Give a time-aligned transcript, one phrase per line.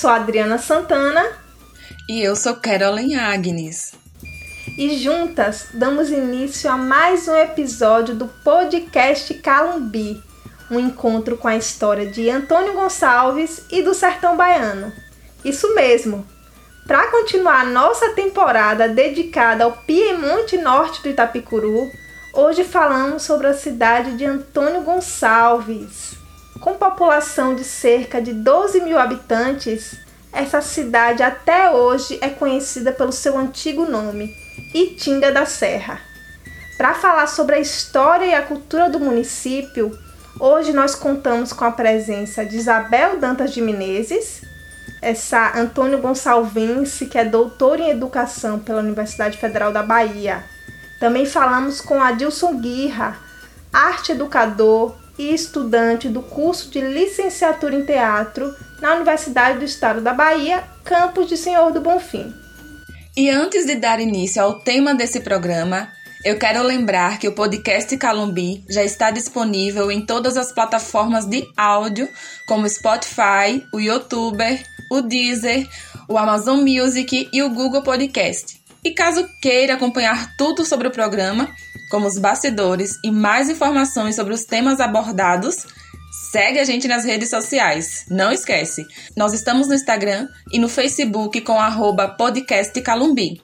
[0.00, 1.26] Eu sou Adriana Santana.
[2.08, 3.92] E eu sou Carolyn Agnes.
[4.78, 10.18] E juntas damos início a mais um episódio do podcast Calumbi,
[10.70, 14.90] um encontro com a história de Antônio Gonçalves e do Sertão Baiano.
[15.44, 16.26] Isso mesmo!
[16.86, 21.90] Para continuar nossa temporada dedicada ao Piemonte Norte do Itapicuru,
[22.32, 26.19] hoje falamos sobre a cidade de Antônio Gonçalves.
[26.60, 29.96] Com população de cerca de 12 mil habitantes,
[30.30, 34.36] essa cidade até hoje é conhecida pelo seu antigo nome,
[34.74, 35.98] Itinga da Serra.
[36.76, 39.90] Para falar sobre a história e a cultura do município,
[40.38, 44.42] hoje nós contamos com a presença de Isabel Dantas de Menezes,
[45.00, 50.44] essa Antônio Gonçalvense, que é doutor em educação pela Universidade Federal da Bahia.
[51.00, 53.16] Também falamos com Adilson Guirra,
[53.72, 60.14] arte educador, e estudante do curso de licenciatura em teatro na Universidade do Estado da
[60.14, 62.32] Bahia, campus de Senhor do Bonfim.
[63.14, 65.90] E antes de dar início ao tema desse programa,
[66.24, 71.46] eu quero lembrar que o podcast Calumbi já está disponível em todas as plataformas de
[71.54, 72.08] áudio,
[72.48, 75.68] como Spotify, o YouTuber, o Deezer,
[76.08, 78.58] o Amazon Music e o Google Podcast.
[78.82, 81.54] E caso queira acompanhar tudo sobre o programa,
[81.90, 85.66] como os bastidores e mais informações sobre os temas abordados,
[86.30, 88.06] segue a gente nas redes sociais.
[88.08, 93.42] Não esquece, nós estamos no Instagram e no Facebook com arroba podcast Calumbi.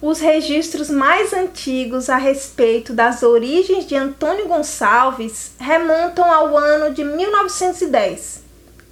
[0.00, 7.04] Os registros mais antigos a respeito das origens de Antônio Gonçalves remontam ao ano de
[7.04, 8.42] 1910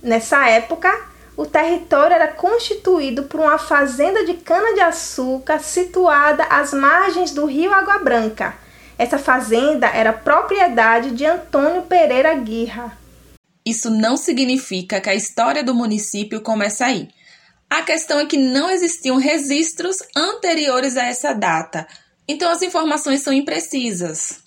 [0.03, 0.89] Nessa época,
[1.37, 7.99] o território era constituído por uma fazenda de cana-de-açúcar situada às margens do rio Água
[7.99, 8.55] Branca.
[8.99, 12.99] Essa fazenda era propriedade de Antônio Pereira Guirra.
[13.65, 17.09] Isso não significa que a história do município começa aí.
[17.69, 21.87] A questão é que não existiam registros anteriores a essa data,
[22.27, 24.41] então as informações são imprecisas.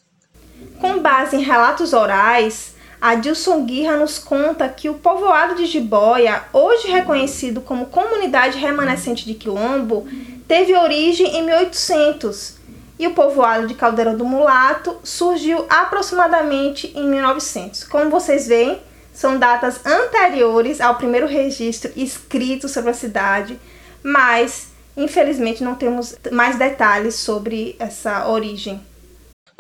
[0.80, 2.73] Com base em relatos orais,
[3.04, 9.34] Adilson Guirra nos conta que o povoado de Jiboia, hoje reconhecido como comunidade remanescente de
[9.34, 10.08] Quilombo,
[10.48, 12.56] teve origem em 1800
[12.98, 17.84] e o povoado de Caldeira do Mulato surgiu aproximadamente em 1900.
[17.84, 18.82] Como vocês veem,
[19.14, 23.60] são datas anteriores ao primeiro registro escrito sobre a cidade,
[24.02, 28.80] mas infelizmente não temos mais detalhes sobre essa origem.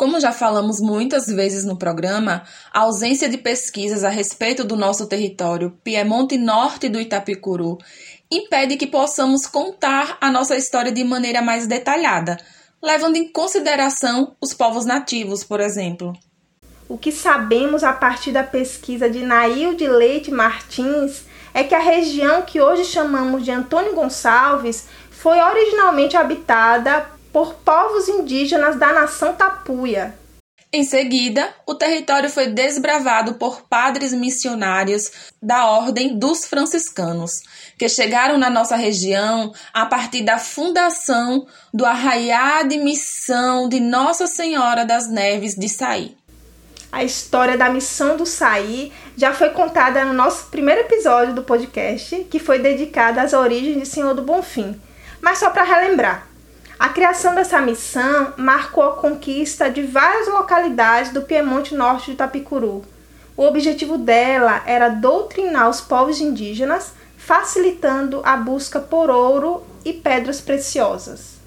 [0.03, 2.43] Como já falamos muitas vezes no programa,
[2.73, 7.77] a ausência de pesquisas a respeito do nosso território, Piemonte Norte do Itapicuru,
[8.29, 12.35] impede que possamos contar a nossa história de maneira mais detalhada,
[12.83, 16.11] levando em consideração os povos nativos, por exemplo.
[16.89, 21.79] O que sabemos a partir da pesquisa de Nail de Leite Martins é que a
[21.79, 29.33] região que hoje chamamos de Antônio Gonçalves foi originalmente habitada por povos indígenas da nação
[29.33, 30.13] Tapuia.
[30.71, 35.11] Em seguida, o território foi desbravado por padres missionários
[35.41, 37.41] da Ordem dos Franciscanos,
[37.77, 44.25] que chegaram na nossa região a partir da fundação do Arraiá de Missão de Nossa
[44.25, 46.17] Senhora das Neves de Saí.
[46.91, 52.27] A história da missão do Saí já foi contada no nosso primeiro episódio do podcast,
[52.31, 54.79] que foi dedicado às origens de Senhor do Bonfim.
[55.21, 56.32] Mas só para relembrar,
[56.83, 62.83] a criação dessa missão marcou a conquista de várias localidades do Piemonte Norte de Itapicuru.
[63.37, 70.41] O objetivo dela era doutrinar os povos indígenas, facilitando a busca por ouro e pedras
[70.41, 71.37] preciosas.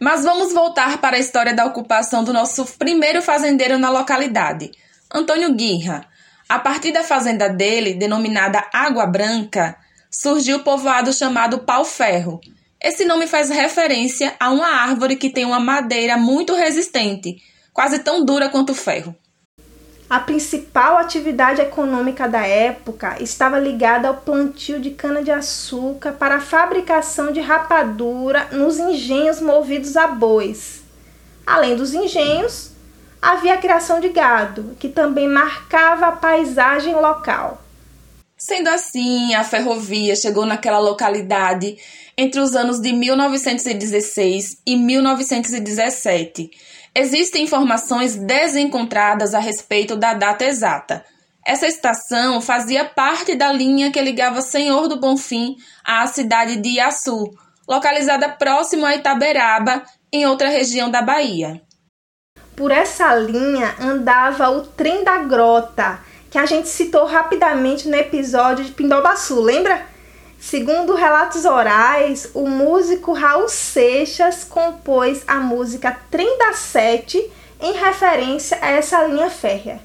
[0.00, 4.72] Mas vamos voltar para a história da ocupação do nosso primeiro fazendeiro na localidade,
[5.14, 6.04] Antônio Guirra.
[6.48, 9.76] A partir da fazenda dele, denominada Água Branca,
[10.10, 12.40] surgiu o povoado chamado Pau Ferro,
[12.84, 17.36] esse nome faz referência a uma árvore que tem uma madeira muito resistente,
[17.72, 19.16] quase tão dura quanto o ferro.
[20.08, 27.32] A principal atividade econômica da época estava ligada ao plantio de cana-de-açúcar para a fabricação
[27.32, 30.82] de rapadura nos engenhos movidos a bois.
[31.46, 32.70] Além dos engenhos,
[33.20, 37.64] havia a criação de gado, que também marcava a paisagem local.
[38.36, 41.78] Sendo assim, a ferrovia chegou naquela localidade
[42.16, 46.50] entre os anos de 1916 e 1917.
[46.94, 51.04] Existem informações desencontradas a respeito da data exata.
[51.44, 57.30] Essa estação fazia parte da linha que ligava Senhor do Bonfim à cidade de Iaçu,
[57.68, 59.82] localizada próximo a Itaberaba,
[60.12, 61.60] em outra região da Bahia.
[62.56, 65.98] Por essa linha andava o trem da grota,
[66.30, 69.93] que a gente citou rapidamente no episódio de Pindobaçu, lembra?
[70.46, 77.18] Segundo relatos orais, o músico Raul Seixas compôs a música Trem da Sete
[77.58, 79.80] em referência a essa linha férrea.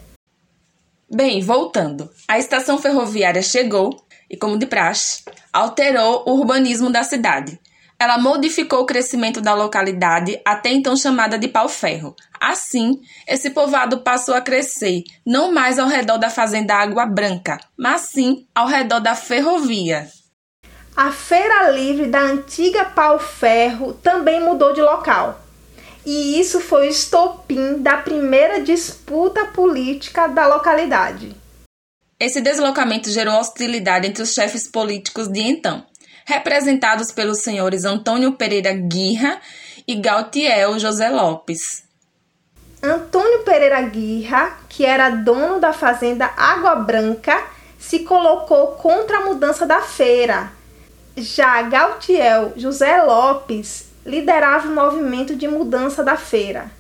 [1.10, 2.10] Bem, voltando.
[2.28, 5.24] A estação ferroviária chegou e, como de praxe,
[5.54, 7.58] alterou o urbanismo da cidade.
[7.98, 12.14] Ela modificou o crescimento da localidade, até então chamada de pau-ferro.
[12.38, 18.02] Assim, esse povoado passou a crescer, não mais ao redor da fazenda Água Branca, mas
[18.02, 20.06] sim ao redor da ferrovia.
[21.00, 25.40] A feira livre da antiga pau-ferro também mudou de local.
[26.06, 31.34] E isso foi o estopim da primeira disputa política da localidade.
[32.20, 35.86] Esse deslocamento gerou hostilidade entre os chefes políticos de então,
[36.26, 39.40] representados pelos senhores Antônio Pereira Guirra
[39.88, 41.86] e Gautiel José Lopes.
[42.84, 47.42] Antônio Pereira Guirra, que era dono da fazenda Água Branca,
[47.80, 50.59] se colocou contra a mudança da feira.
[51.22, 56.72] Já Gautiel José Lopes liderava o movimento de mudança da feira.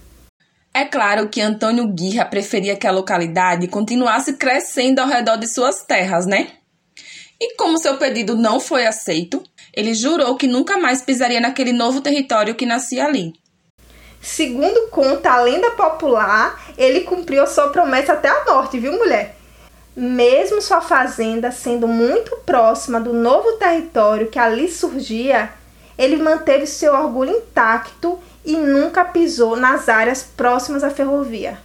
[0.73, 5.83] É claro que Antônio Guirra preferia que a localidade continuasse crescendo ao redor de suas
[5.83, 6.51] terras, né?
[7.39, 9.41] E como seu pedido não foi aceito,
[9.73, 13.33] ele jurou que nunca mais pisaria naquele novo território que nascia ali.
[14.21, 19.38] Segundo conta a lenda popular, ele cumpriu a sua promessa até a morte, viu, mulher?
[20.01, 25.49] Mesmo sua fazenda sendo muito próxima do novo território que ali surgia,
[25.97, 31.57] ele manteve seu orgulho intacto e nunca pisou nas áreas próximas à ferrovia.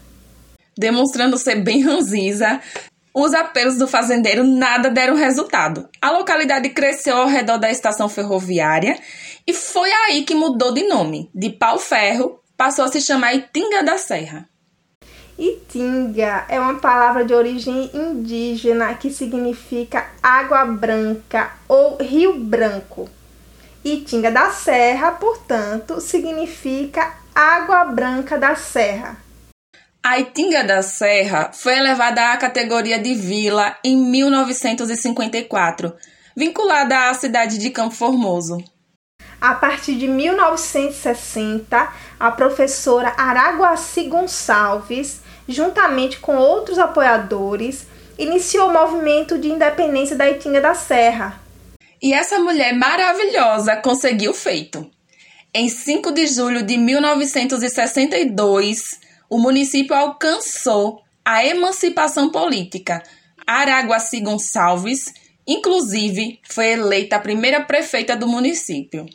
[0.77, 2.61] Demonstrando ser bem ranziza,
[3.15, 5.89] os apelos do fazendeiro nada deram resultado.
[6.03, 8.99] A localidade cresceu ao redor da estação ferroviária
[9.47, 11.31] e foi aí que mudou de nome.
[11.33, 14.49] De pau-ferro, passou a se chamar Itinga da Serra.
[15.39, 23.09] Itinga é uma palavra de origem indígena que significa água branca ou rio branco.
[23.85, 29.17] Itinga da Serra, portanto, significa água branca da serra.
[30.03, 35.93] A Itinga da Serra foi elevada à categoria de vila em 1954,
[36.37, 38.63] vinculada à cidade de Campo Formoso.
[39.41, 47.87] A partir de 1960, a professora Araguaci Gonçalves, juntamente com outros apoiadores,
[48.19, 51.41] iniciou o movimento de independência da Itinga da Serra.
[52.03, 54.91] E essa mulher maravilhosa conseguiu o feito.
[55.53, 58.99] Em 5 de julho de 1962,
[59.31, 63.01] o município alcançou a emancipação política.
[63.47, 65.13] Araguaci Gonçalves,
[65.47, 69.07] inclusive, foi eleita a primeira prefeita do município.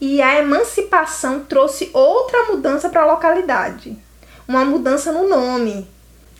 [0.00, 4.03] E a emancipação trouxe outra mudança para a localidade.
[4.46, 5.86] Uma mudança no nome.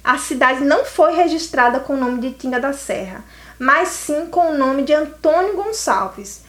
[0.02, 3.24] A cidade não foi registrada com o nome de Tinga da Serra,
[3.58, 6.44] mas sim com o nome de Antônio Gonçalves,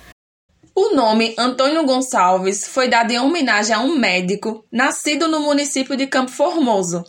[0.78, 6.06] o nome Antônio Gonçalves foi dado em homenagem a um médico nascido no município de
[6.06, 7.02] Campo Formoso.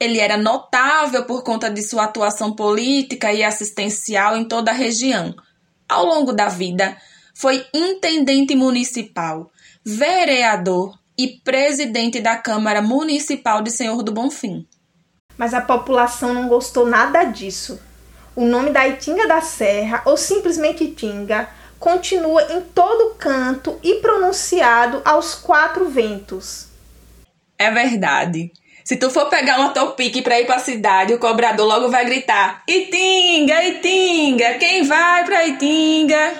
[0.00, 5.32] Ele era notável por conta de sua atuação política e assistencial em toda a região.
[5.88, 6.96] Ao longo da vida,
[7.32, 9.48] foi intendente municipal,
[9.84, 14.66] vereador e presidente da Câmara Municipal de Senhor do Bonfim.
[15.36, 17.80] Mas a população não gostou nada disso.
[18.36, 25.02] O nome da Itinga da Serra, ou simplesmente Itinga, continua em todo canto e pronunciado
[25.04, 26.68] aos quatro ventos.
[27.58, 28.52] É verdade.
[28.84, 32.04] Se tu for pegar uma topique para ir para a cidade, o cobrador logo vai
[32.04, 36.34] gritar: Itinga, Itinga, quem vai para Itinga?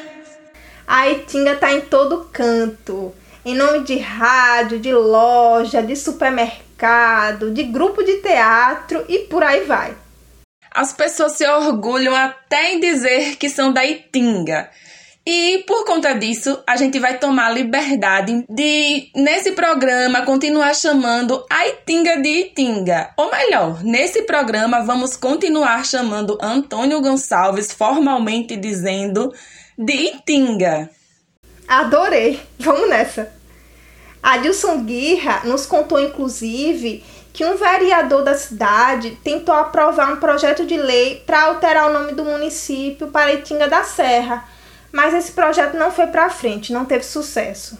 [0.87, 3.15] A Itinga tá em todo canto.
[3.45, 9.65] Em nome de rádio, de loja, de supermercado, de grupo de teatro e por aí
[9.65, 9.95] vai.
[10.75, 14.71] As pessoas se orgulham até em dizer que são da Itinga.
[15.27, 21.45] E por conta disso, a gente vai tomar a liberdade de, nesse programa, continuar chamando
[21.51, 23.11] a Itinga de Itinga.
[23.17, 29.33] Ou melhor, nesse programa, vamos continuar chamando Antônio Gonçalves, formalmente dizendo
[29.79, 30.91] de Itinga.
[31.67, 32.41] Adorei!
[32.59, 33.33] Vamos nessa!
[34.23, 40.77] Adilson Guirra nos contou, inclusive, que um vereador da cidade tentou aprovar um projeto de
[40.77, 44.49] lei para alterar o nome do município para Itinga da Serra
[44.95, 47.77] mas esse projeto não foi para frente, não teve sucesso.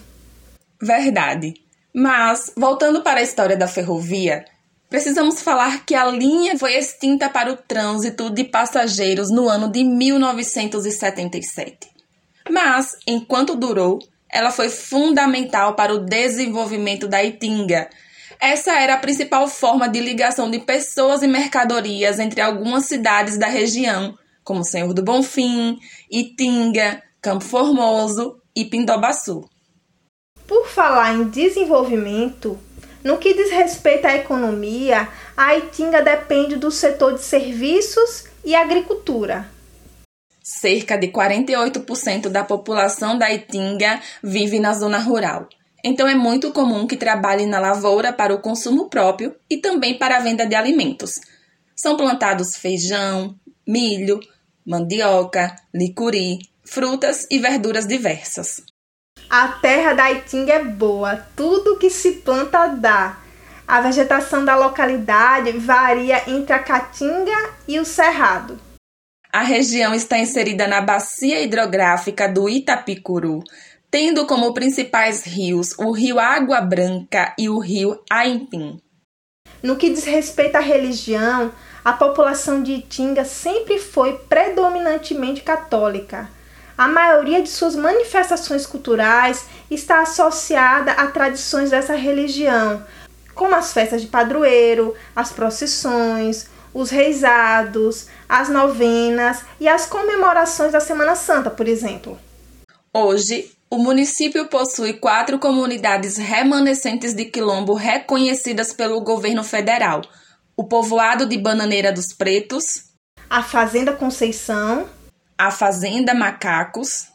[0.81, 1.53] Verdade.
[1.93, 4.43] Mas, voltando para a história da ferrovia,
[4.89, 9.85] precisamos falar que a linha foi extinta para o trânsito de passageiros no ano de
[9.85, 11.94] 1977.
[12.49, 13.99] Mas, enquanto durou,
[14.29, 17.89] ela foi fundamental para o desenvolvimento da Itinga.
[18.39, 23.47] Essa era a principal forma de ligação de pessoas e mercadorias entre algumas cidades da
[23.47, 25.79] região, como Senhor do Bonfim,
[26.11, 29.49] Itinga, Campo Formoso e Pindobaçu.
[30.45, 32.59] Por falar em desenvolvimento,
[33.03, 39.54] no que diz respeito à economia, a Itinga depende do setor de serviços e agricultura.
[40.47, 45.49] Cerca de 48% da população da Itinga vive na zona rural.
[45.83, 50.17] Então é muito comum que trabalhe na lavoura para o consumo próprio e também para
[50.17, 51.13] a venda de alimentos.
[51.75, 53.35] São plantados feijão,
[53.67, 54.19] milho,
[54.63, 58.61] mandioca, licuri, frutas e verduras diversas.
[59.27, 63.17] A terra da Itinga é boa, tudo que se planta dá.
[63.67, 68.64] A vegetação da localidade varia entre a caatinga e o cerrado.
[69.35, 73.43] A região está inserida na bacia hidrográfica do Itapicuru,
[73.91, 78.81] tendo como principais rios o rio Água Branca e o rio Aimpim.
[79.61, 81.51] No que diz respeito à religião,
[81.83, 86.29] a população de Itinga sempre foi predominantemente católica.
[86.77, 92.81] A maioria de suas manifestações culturais está associada a tradições dessa religião,
[93.33, 100.81] como as festas de padroeiro, as procissões, os reisados, as novenas e as comemorações da
[100.81, 102.19] Semana Santa, por exemplo.
[102.93, 110.01] Hoje, o município possui quatro comunidades remanescentes de quilombo reconhecidas pelo governo federal:
[110.57, 112.83] o povoado de Bananeira dos Pretos,
[113.29, 114.89] a Fazenda Conceição,
[115.37, 117.07] a Fazenda Macacos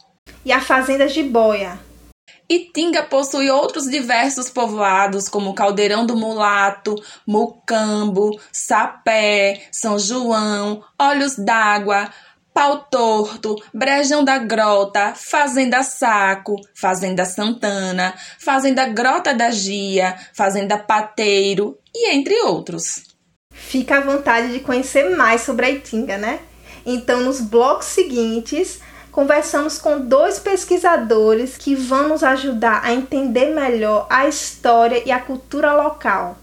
[0.43, 1.90] e a Fazenda Jiboia.
[2.49, 6.95] Itinga possui outros diversos povoados, como Caldeirão do Mulato,
[7.25, 12.09] Mucambo, Sapé, São João, Olhos d'Água,
[12.53, 21.77] Pau Torto, Brejão da Grota, Fazenda Saco, Fazenda Santana, Fazenda Grota da Gia, Fazenda Pateiro
[21.95, 23.03] e entre outros.
[23.53, 26.39] Fica à vontade de conhecer mais sobre a Itinga, né?
[26.85, 28.79] Então, nos blocos seguintes,
[29.11, 35.19] conversamos com dois pesquisadores que vão nos ajudar a entender melhor a história e a
[35.19, 36.37] cultura local.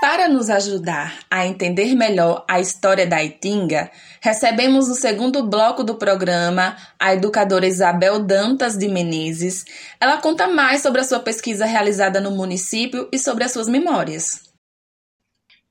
[0.00, 5.94] Para nos ajudar a entender melhor a história da Itinga, recebemos no segundo bloco do
[5.94, 9.64] programa a educadora Isabel Dantas de Menezes.
[10.00, 14.51] Ela conta mais sobre a sua pesquisa realizada no município e sobre as suas memórias.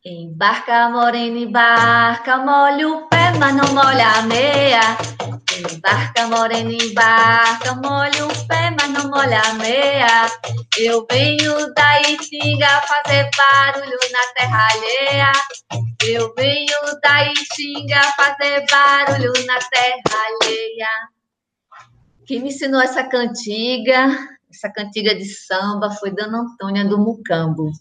[0.04, 4.82] Embarca, morena, embarca, molha o pé, mas não molha a meia.
[5.56, 10.26] Embarca, morena, embarca, molha o pé, mas não molha a meia.
[10.76, 15.32] Eu venho da Itinga fazer barulho na terra alheia.
[16.04, 20.90] Eu venho da Itinga fazer barulho na terra alheia.
[22.26, 24.18] Quem me ensinou essa cantiga,
[24.52, 27.72] essa cantiga de samba, foi Dona Antônia do Mucambo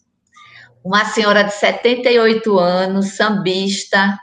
[0.84, 4.18] uma senhora de 78 anos, sambista,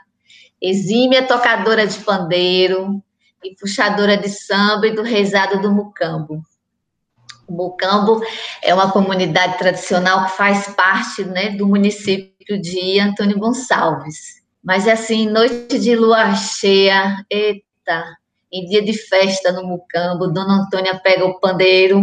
[0.60, 3.02] exímia tocadora de pandeiro
[3.44, 6.42] e puxadora de samba e do rezado do Mucambo.
[7.48, 8.20] O Mucambo
[8.62, 14.38] é uma comunidade tradicional que faz parte né, do município de Antônio Gonçalves.
[14.62, 18.04] Mas é assim, noite de lua cheia, eita,
[18.52, 22.02] em dia de festa no Mucambo, Dona Antônia pega o pandeiro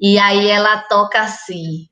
[0.00, 1.88] e aí ela toca assim: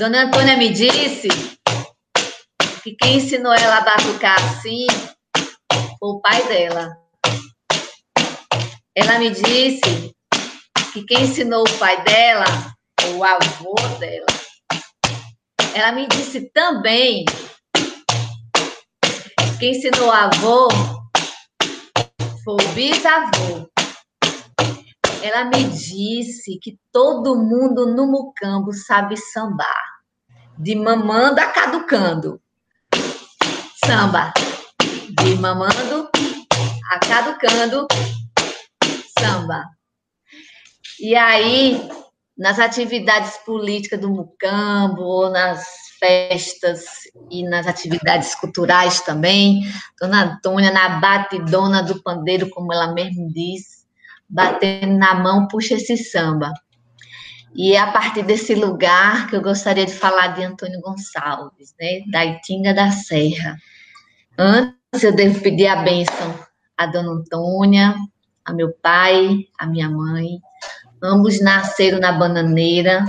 [0.00, 1.28] Dona Antônia me disse
[2.82, 4.86] que quem ensinou ela a batucar assim
[5.98, 6.96] foi o pai dela.
[8.96, 10.10] Ela me disse
[10.94, 12.46] que quem ensinou o pai dela
[12.98, 14.24] foi o avô dela.
[15.74, 17.26] Ela me disse também
[17.76, 20.68] que quem ensinou o avô
[22.42, 23.68] foi o bisavô.
[25.22, 29.90] Ela me disse que todo mundo no Mucambo sabe sambar
[30.60, 32.40] de mamando a caducando.
[33.84, 34.32] Samba.
[35.22, 36.10] De mamando
[36.90, 37.86] a caducando.
[39.18, 39.64] Samba.
[41.00, 41.88] E aí,
[42.36, 45.64] nas atividades políticas do Mucambo, ou nas
[45.98, 46.84] festas
[47.30, 49.62] e nas atividades culturais também,
[49.98, 53.79] Dona Antônia, na batidona do pandeiro, como ela mesmo diz,
[54.30, 56.52] batendo na mão, puxa esse samba.
[57.54, 62.02] E é a partir desse lugar que eu gostaria de falar de Antônio Gonçalves, né,
[62.10, 63.56] da Itinga da Serra.
[64.38, 67.94] Antes eu devo pedir a bênção a Dona Antônia,
[68.42, 70.40] a meu pai, a minha mãe.
[71.02, 73.04] Ambos nasceram na Bananeira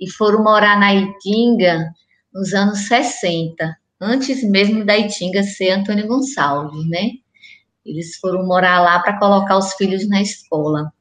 [0.00, 1.92] e foram morar na Itinga
[2.32, 7.10] nos anos 60, antes mesmo da Itinga ser Antônio Gonçalves, né?
[7.84, 10.92] Eles foram morar lá para colocar os filhos na escola.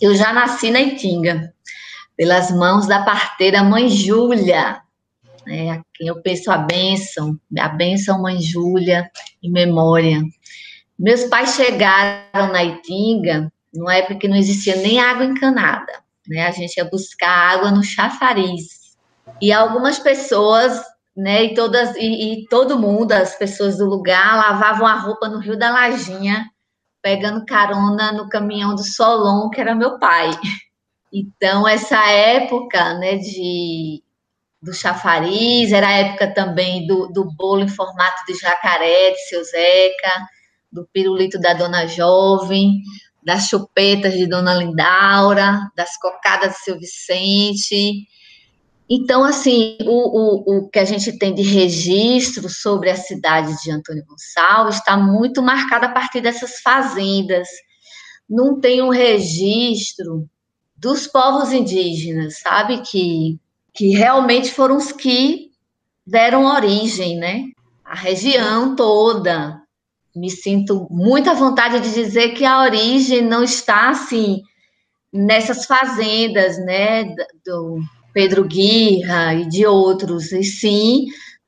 [0.00, 1.52] Eu já nasci na Itinga,
[2.16, 4.80] pelas mãos da parteira mãe Júlia,
[5.46, 9.10] né, a quem eu penso a bênção, a bênção mãe Júlia,
[9.42, 10.22] em memória.
[10.98, 15.92] Meus pais chegaram na Itinga numa época que não existia nem água encanada,
[16.26, 16.46] né?
[16.46, 18.96] A gente ia buscar água no chafariz.
[19.40, 20.82] E algumas pessoas,
[21.18, 25.40] né, e todas e, e todo mundo, as pessoas do lugar lavavam a roupa no
[25.40, 26.48] Rio da Lajinha,
[27.02, 30.30] pegando carona no caminhão do Solon, que era meu pai.
[31.12, 34.00] Então, essa época, né, de
[34.62, 39.42] do chafariz, era a época também do, do bolo em formato de jacaré, de seu
[39.42, 40.12] Zeca,
[40.70, 42.80] do pirulito da Dona Jovem,
[43.24, 48.06] das chupetas de Dona Lindaura, das cocadas de seu Vicente.
[48.90, 53.70] Então, assim, o, o, o que a gente tem de registro sobre a cidade de
[53.70, 57.46] Antônio Gonçalves está muito marcado a partir dessas fazendas.
[58.28, 60.26] Não tem um registro
[60.74, 62.80] dos povos indígenas, sabe?
[62.80, 63.38] Que,
[63.74, 65.50] que realmente foram os que
[66.06, 67.44] deram origem, né?
[67.84, 69.60] A região toda,
[70.16, 74.42] me sinto muito à vontade de dizer que a origem não está assim
[75.12, 77.04] nessas fazendas, né,
[77.44, 77.80] do
[78.18, 81.06] Pedro Guirra e de outros, e sim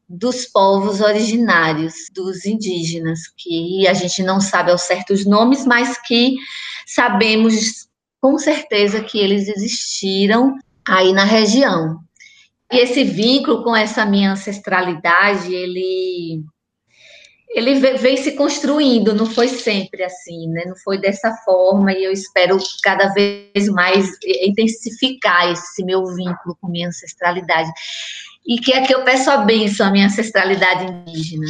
[0.09, 6.01] dos povos originários, dos indígenas, que a gente não sabe ao certo os nomes, mas
[6.07, 6.37] que
[6.87, 7.89] sabemos
[8.21, 10.55] com certeza que eles existiram
[10.87, 11.99] aí na região.
[12.73, 16.45] E esse vínculo com essa minha ancestralidade, ele
[17.53, 20.65] ele vem se construindo, não foi sempre assim, né?
[20.67, 26.69] Não foi dessa forma e eu espero cada vez mais intensificar esse meu vínculo com
[26.69, 27.71] minha ancestralidade.
[28.47, 31.47] E que é que eu peço a bênção à minha ancestralidade indígena.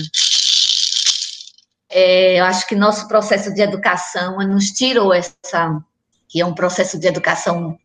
[1.90, 5.83] É, eu acho que nosso processo de educação nos tirou essa,
[6.29, 7.79] que é um processo de educação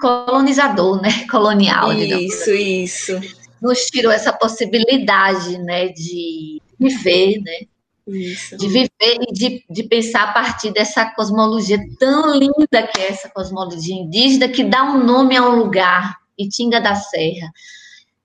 [0.00, 1.26] colonizador, né?
[1.30, 1.92] Colonial.
[1.92, 3.20] Isso, isso.
[3.60, 7.66] Nos tirou essa possibilidade, né, de viver, né?
[8.06, 8.56] Isso.
[8.56, 13.28] De viver e de, de pensar a partir dessa cosmologia tão linda que é essa
[13.28, 17.50] cosmologia indígena, que dá um nome a um lugar, Itinga da Serra,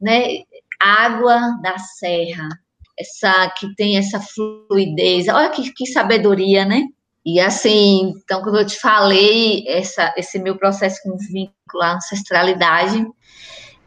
[0.02, 0.44] né?
[0.80, 2.48] Água da Serra,
[2.98, 6.84] essa que tem essa fluidez, olha que, que sabedoria, né?
[7.26, 13.06] E assim, então, como eu te falei, essa, esse meu processo com vínculo à ancestralidade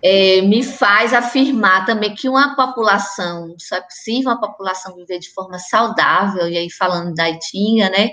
[0.02, 5.30] é, me faz afirmar também que uma população, só é possível uma população viver de
[5.30, 8.10] forma saudável, e aí falando da Itinga, né,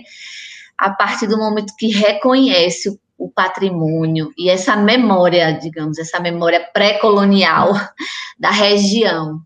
[0.77, 6.59] a partir do momento que reconhece o, o patrimônio e essa memória, digamos, essa memória
[6.73, 7.73] pré-colonial
[8.37, 9.41] da região.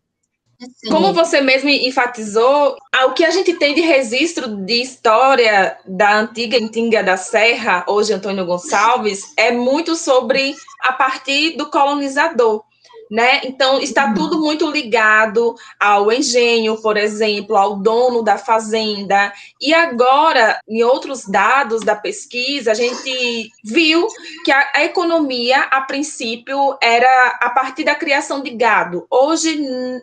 [0.89, 6.57] Como você mesmo enfatizou, o que a gente tem de registro de história da antiga
[6.57, 12.63] Intinga da Serra, hoje Antônio Gonçalves, é muito sobre a partir do colonizador
[13.11, 13.41] né?
[13.43, 14.13] Então está uhum.
[14.13, 19.33] tudo muito ligado ao engenho, por exemplo, ao dono da fazenda.
[19.59, 24.07] E agora, em outros dados da pesquisa, a gente viu
[24.45, 29.05] que a, a economia, a princípio, era a partir da criação de gado.
[29.11, 29.59] Hoje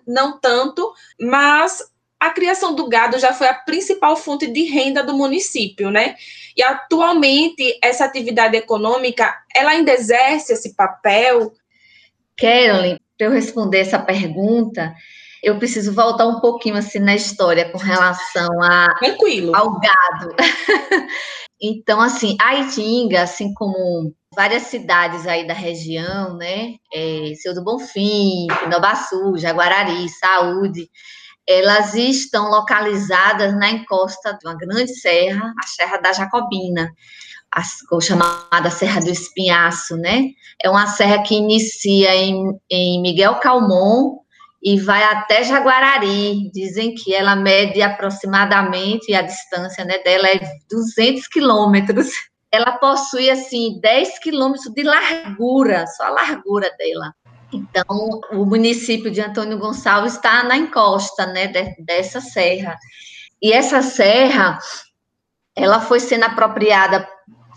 [0.07, 1.83] não tanto, mas
[2.21, 6.15] a criação do gado já foi a principal fonte de renda do município, né?
[6.55, 11.53] E atualmente essa atividade econômica, ela ainda exerce esse papel
[12.39, 14.95] Carolyn, para eu responder essa pergunta,
[15.43, 19.55] eu preciso voltar um pouquinho assim na história com relação a, Tranquilo.
[19.55, 20.35] ao gado.
[21.61, 26.75] então, assim, a Itinga, assim como várias cidades aí da região, né?
[26.95, 30.89] É, Seu do Bonfim, Pinobaçu, Jaguarari, Saúde,
[31.47, 36.93] elas estão localizadas na encosta de uma grande serra, a Serra da Jacobina
[37.53, 37.63] a,
[38.01, 40.31] chamada Serra do Espinhaço, né?
[40.63, 44.19] É uma serra que inicia em, em Miguel Calmon
[44.63, 46.51] e vai até Jaguarari.
[46.53, 52.09] Dizem que ela mede aproximadamente, a distância né, dela é 200 quilômetros.
[52.51, 57.15] Ela possui, assim, 10 quilômetros de largura, só a largura dela.
[57.53, 62.77] Então, o município de Antônio Gonçalves está na encosta, né, de, dessa serra.
[63.41, 64.59] E essa serra,
[65.57, 67.09] ela foi sendo apropriada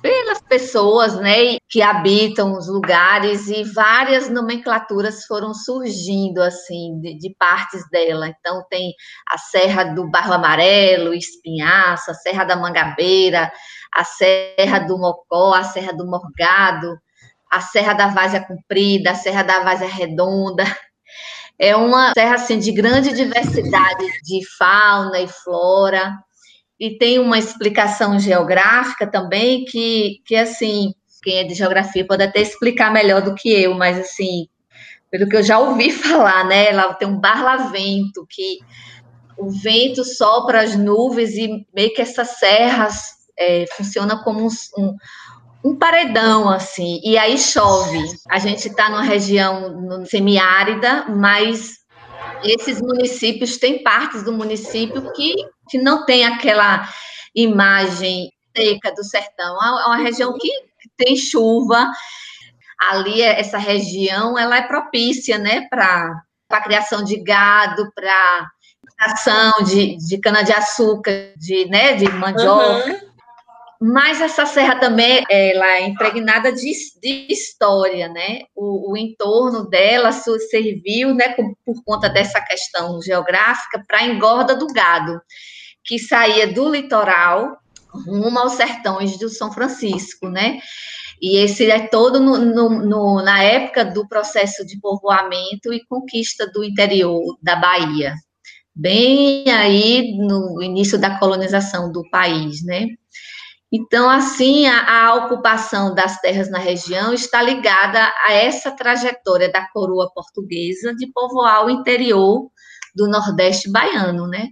[0.01, 7.35] pelas pessoas, né, que habitam os lugares e várias nomenclaturas foram surgindo assim de, de,
[7.37, 8.27] partes dela.
[8.27, 8.93] Então tem
[9.29, 13.51] a Serra do Barro Amarelo, Espinhaço, a Serra da Mangabeira,
[13.93, 16.97] a Serra do Mocó, a Serra do Morgado,
[17.51, 20.63] a Serra da Várzea Comprida, a Serra da Várzea Redonda.
[21.59, 26.11] É uma serra assim de grande diversidade de fauna e flora
[26.81, 32.41] e tem uma explicação geográfica também que, que assim, quem é de geografia pode até
[32.41, 34.47] explicar melhor do que eu, mas assim,
[35.11, 36.71] pelo que eu já ouvi falar, né?
[36.71, 38.57] Lá tem um barlavento que
[39.37, 44.95] o vento sopra as nuvens e meio que essas serras é, funciona como um,
[45.63, 48.03] um, paredão, assim, e aí chove.
[48.27, 51.81] A gente está numa região semiárida, mas
[52.43, 55.35] esses municípios, tem partes do município que,
[55.71, 56.87] que não tem aquela
[57.33, 59.57] imagem seca do sertão.
[59.57, 60.51] É uma região que
[60.97, 61.89] tem chuva.
[62.91, 68.49] Ali, essa região, ela é propícia, né, para a criação de gado, para
[68.99, 72.91] ação de, de cana-de-açúcar, de, né, de mandioca.
[72.91, 73.11] Uhum.
[73.83, 78.41] Mas essa serra também ela é impregnada de, de história, né?
[78.55, 84.55] O, o, entorno dela serviu, né, por, por conta dessa questão geográfica, para a engorda
[84.55, 85.19] do gado,
[85.83, 87.57] que saía do litoral
[87.93, 90.59] rumo aos sertões do São Francisco, né?
[91.21, 96.47] E esse é todo no, no, no, na época do processo de povoamento e conquista
[96.47, 98.15] do interior da Bahia,
[98.73, 102.87] bem aí no início da colonização do país, né?
[103.73, 109.65] Então, assim, a, a, ocupação das terras na região está ligada a essa trajetória da
[109.71, 112.49] coroa portuguesa de povoar o interior
[112.93, 114.47] do Nordeste baiano, né?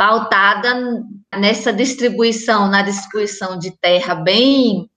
[0.00, 1.04] Pautada
[1.38, 4.88] nessa distribuição, na distribuição de terra bem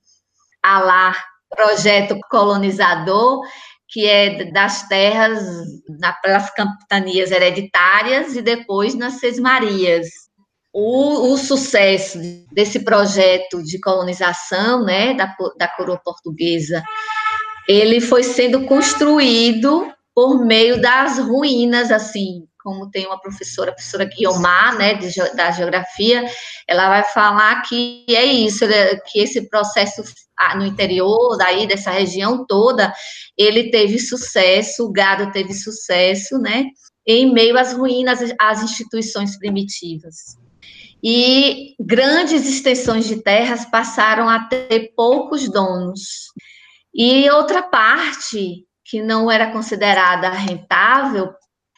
[0.63, 1.15] a lá
[1.49, 3.41] projeto colonizador,
[3.89, 5.43] que é das terras
[5.99, 10.07] nas capitanias hereditárias e depois nas sesmarias,
[10.71, 12.17] o, o, sucesso
[12.53, 16.81] desse projeto de colonização, né, da, da coroa portuguesa,
[17.67, 19.85] ele foi sendo construído
[20.15, 25.51] por meio das ruínas, assim, como tem uma professora, a professora Guiomar, né, de, da
[25.51, 26.23] geografia,
[26.67, 28.65] ela vai falar que é isso,
[29.11, 30.03] que esse processo
[30.55, 32.93] no interior, daí dessa região toda,
[33.37, 36.65] ele teve sucesso, o gado teve sucesso, né,
[37.05, 40.41] em meio às ruínas, às instituições primitivas
[41.03, 46.31] e grandes extensões de terras passaram a ter poucos donos.
[46.95, 51.33] E outra parte que não era considerada rentável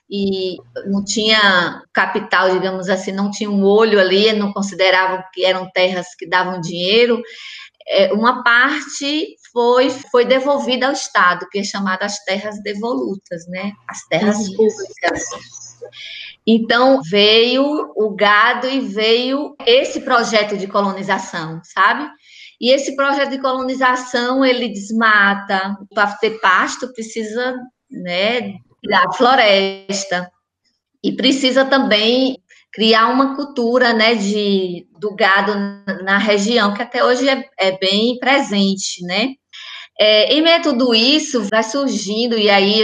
[0.09, 5.69] e não tinha capital, digamos assim, não tinha um olho ali, não consideravam que eram
[5.71, 7.21] terras que davam dinheiro,
[7.87, 13.71] é, uma parte foi, foi devolvida ao Estado, que é chamada as terras devolutas, né?
[13.87, 15.23] As terras públicas.
[16.47, 22.09] Então, veio o gado e veio esse projeto de colonização, sabe?
[22.59, 27.55] E esse projeto de colonização, ele desmata, para ter pasto precisa,
[27.89, 28.55] né,
[28.87, 30.31] da floresta.
[31.03, 32.37] E precisa também
[32.73, 35.53] criar uma cultura, né, de, do gado
[36.03, 39.29] na região, que até hoje é, é bem presente, né?
[39.97, 42.83] É, em meio a tudo isso, vai surgindo, e aí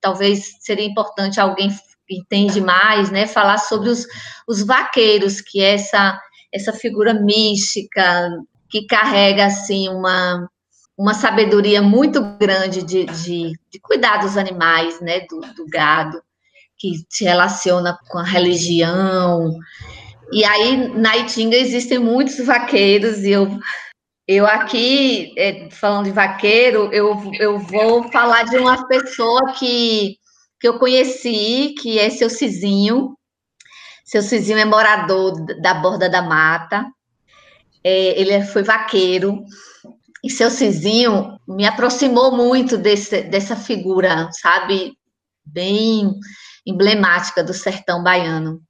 [0.00, 1.68] talvez seria importante alguém
[2.08, 4.06] entende mais, né, falar sobre os,
[4.46, 6.20] os vaqueiros, que é essa,
[6.52, 8.30] essa figura mística
[8.70, 10.48] que carrega, assim, uma,
[10.96, 16.22] uma sabedoria muito grande de, de, de cuidar dos animais, né, do, do gado,
[16.78, 19.58] que se relaciona com a religião.
[20.32, 23.58] E aí, na Itinga, existem muitos vaqueiros, e eu
[24.28, 30.18] eu aqui, é, falando de vaqueiro, eu, eu vou falar de uma pessoa que
[30.60, 33.16] que eu conheci, que é seu Cizinho.
[34.04, 36.86] Seu Cizinho é morador da Borda da Mata.
[37.84, 39.44] É, ele foi vaqueiro.
[40.26, 44.98] E seu Cizinho me aproximou muito desse, dessa figura, sabe?
[45.44, 46.10] Bem
[46.66, 48.60] emblemática do sertão baiano.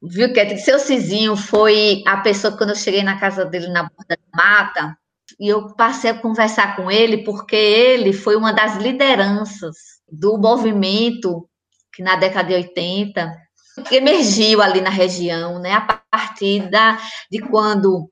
[0.00, 4.16] Viu, que Seu Cizinho foi a pessoa, quando eu cheguei na casa dele na Borda
[4.16, 4.98] da Mata,
[5.40, 9.74] e eu passei a conversar com ele, porque ele foi uma das lideranças
[10.08, 11.48] do movimento
[11.92, 13.36] que na década de 80
[13.90, 16.96] emergiu ali na região, né, a partir da,
[17.28, 18.08] de quando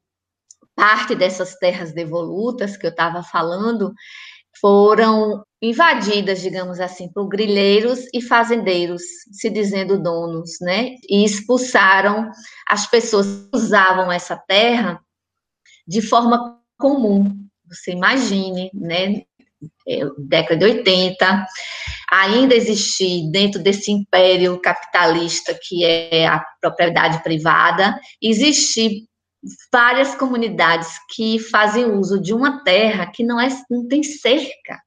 [0.77, 3.93] parte dessas terras devolutas que eu estava falando
[4.61, 12.31] foram invadidas, digamos assim, por grilheiros e fazendeiros, se dizendo donos, né, e expulsaram
[12.69, 15.01] as pessoas que usavam essa terra
[15.87, 17.47] de forma comum.
[17.69, 19.23] Você imagine, né,
[19.89, 21.47] é, década de 80,
[22.11, 29.07] ainda existir dentro desse império capitalista que é a propriedade privada, existir
[29.73, 34.81] várias comunidades que fazem uso de uma terra que não, é, não tem cerca.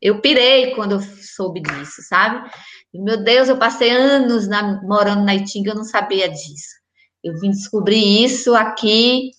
[0.00, 2.48] Eu pirei quando eu soube disso, sabe?
[2.94, 6.78] Meu Deus, eu passei anos na, morando na Itinga, eu não sabia disso.
[7.22, 9.32] Eu vim descobrir isso aqui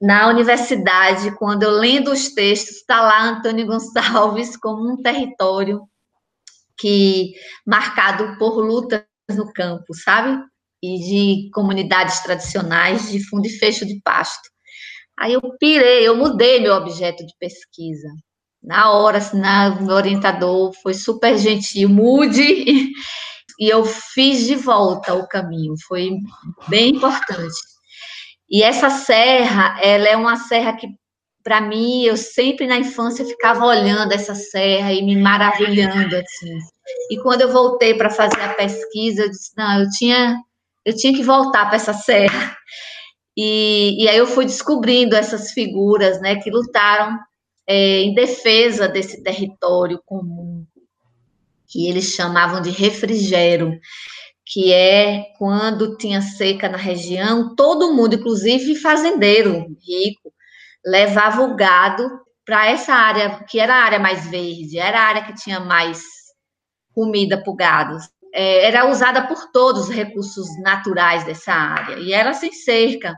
[0.00, 5.82] na universidade, quando eu lendo os textos, está lá Antônio Gonçalves como um território
[6.78, 7.34] que
[7.66, 10.40] marcado por lutas no campo, sabe?
[10.82, 14.48] E de comunidades tradicionais de fundo e fecho de pasto.
[15.18, 18.08] Aí eu pirei, eu mudei meu objeto de pesquisa.
[18.62, 22.42] Na hora, assim, na, meu orientador foi super gentil, mude,
[23.58, 26.10] e eu fiz de volta o caminho, foi
[26.68, 27.56] bem importante.
[28.50, 30.88] E essa serra, ela é uma serra que,
[31.42, 36.58] para mim, eu sempre na infância ficava olhando essa serra e me maravilhando, assim.
[37.10, 40.36] E quando eu voltei para fazer a pesquisa, eu disse, não, eu tinha,
[40.88, 42.56] eu tinha que voltar para essa serra.
[43.36, 47.18] E, e aí eu fui descobrindo essas figuras, né, que lutaram
[47.66, 50.64] é, em defesa desse território comum,
[51.66, 53.78] que eles chamavam de refrigério
[54.50, 60.32] que é quando tinha seca na região, todo mundo, inclusive fazendeiro rico,
[60.86, 62.08] levava o gado
[62.46, 66.02] para essa área, que era a área mais verde, era a área que tinha mais
[66.94, 67.98] comida para o gado.
[68.34, 73.14] É, era usada por todos os recursos naturais dessa área, e era sem cerca.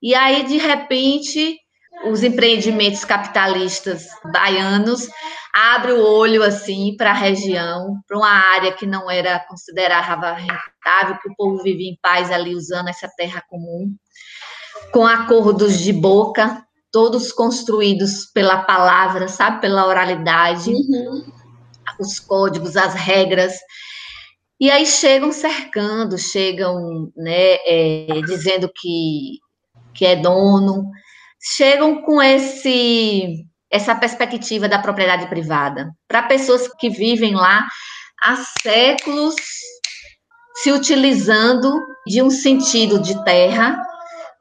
[0.00, 1.58] E aí, de repente,
[2.04, 5.08] os empreendimentos capitalistas baianos
[5.52, 11.18] abre o olho assim para a região, para uma área que não era considerada rentável,
[11.20, 13.92] que o povo vivia em paz ali usando essa terra comum,
[14.92, 21.24] com acordos de boca, todos construídos pela palavra, sabe, pela oralidade, uhum.
[21.98, 23.54] os códigos, as regras.
[24.60, 29.38] E aí chegam cercando, chegam, né, é, dizendo que
[29.94, 30.88] que é dono,
[31.56, 37.66] chegam com esse essa perspectiva da propriedade privada para pessoas que vivem lá
[38.22, 39.34] há séculos
[40.62, 41.70] se utilizando
[42.06, 43.78] de um sentido de terra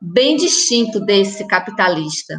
[0.01, 2.37] bem distinto desse capitalista,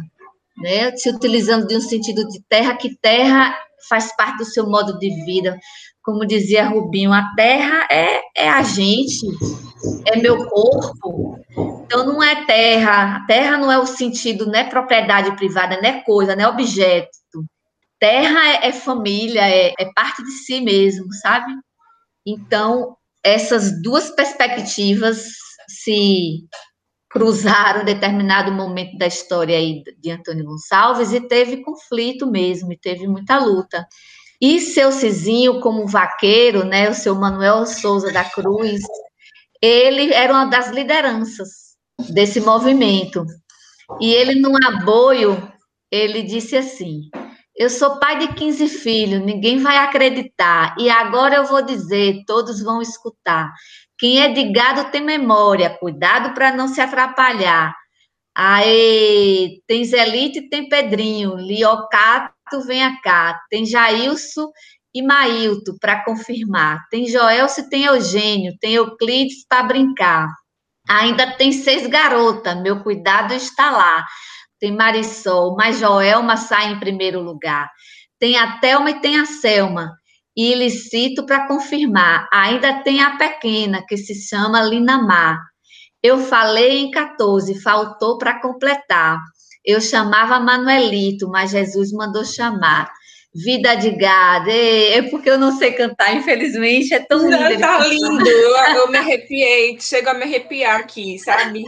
[0.57, 0.95] né?
[0.95, 3.55] Se utilizando de um sentido de terra que terra
[3.87, 5.57] faz parte do seu modo de vida,
[6.03, 9.25] como dizia Rubinho, a terra é, é a gente,
[10.07, 11.39] é meu corpo.
[11.85, 15.89] Então não é terra, a terra não é o sentido, não é propriedade privada, não
[15.89, 17.09] é coisa, não é objeto.
[17.99, 21.51] Terra é, é família, é, é parte de si mesmo, sabe?
[22.25, 25.25] Então, essas duas perspectivas
[25.67, 26.45] se
[27.09, 32.77] cruzaram em determinado momento da história aí de Antônio Gonçalves e teve conflito mesmo, e
[32.77, 33.85] teve muita luta.
[34.41, 38.81] E seu Cizinho, como vaqueiro, né, o seu Manuel Souza da Cruz,
[39.61, 41.49] ele era uma das lideranças
[42.09, 43.25] desse movimento.
[43.99, 45.51] E ele, num aboio,
[45.91, 47.09] ele disse assim:
[47.55, 50.75] Eu sou pai de 15 filhos, ninguém vai acreditar.
[50.79, 53.51] E agora eu vou dizer, todos vão escutar.
[53.97, 57.75] Quem é de gado tem memória, cuidado para não se atrapalhar.
[58.33, 63.39] Aí, tem Zelite e tem Pedrinho, Liocato, vem cá.
[63.49, 64.49] Tem Jailson
[64.93, 66.79] e Mailton para confirmar.
[66.89, 70.27] Tem Joelce, tem Eugênio, tem Euclides para brincar.
[70.89, 74.05] Ainda tem seis garotas, meu cuidado está lá.
[74.59, 77.69] Tem Marisol, mas Joelma sai em primeiro lugar.
[78.19, 79.91] Tem a Thelma e tem a Selma.
[80.35, 82.27] E licito para confirmar.
[82.31, 85.37] Ainda tem a pequena, que se chama Linamar.
[86.01, 89.19] Eu falei em 14, faltou para completar.
[89.69, 92.91] Eu chamava Manuelito, mas Jesus mandou chamar.
[93.33, 97.59] Vida de gado, é porque eu não sei cantar, infelizmente, é tão lindo.
[97.59, 101.63] Tá lindo, eu, eu me arrepiei, chego a me arrepiar aqui, sabe?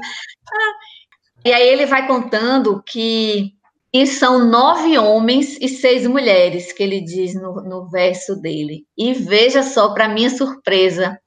[1.45, 3.53] E aí ele vai contando que
[3.93, 8.85] e são nove homens e seis mulheres, que ele diz no, no verso dele.
[8.97, 11.19] E veja só, para minha surpresa,